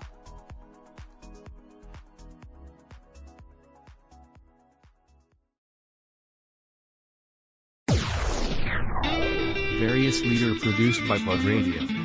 [9.79, 12.04] Various leader produced by Pod Radio.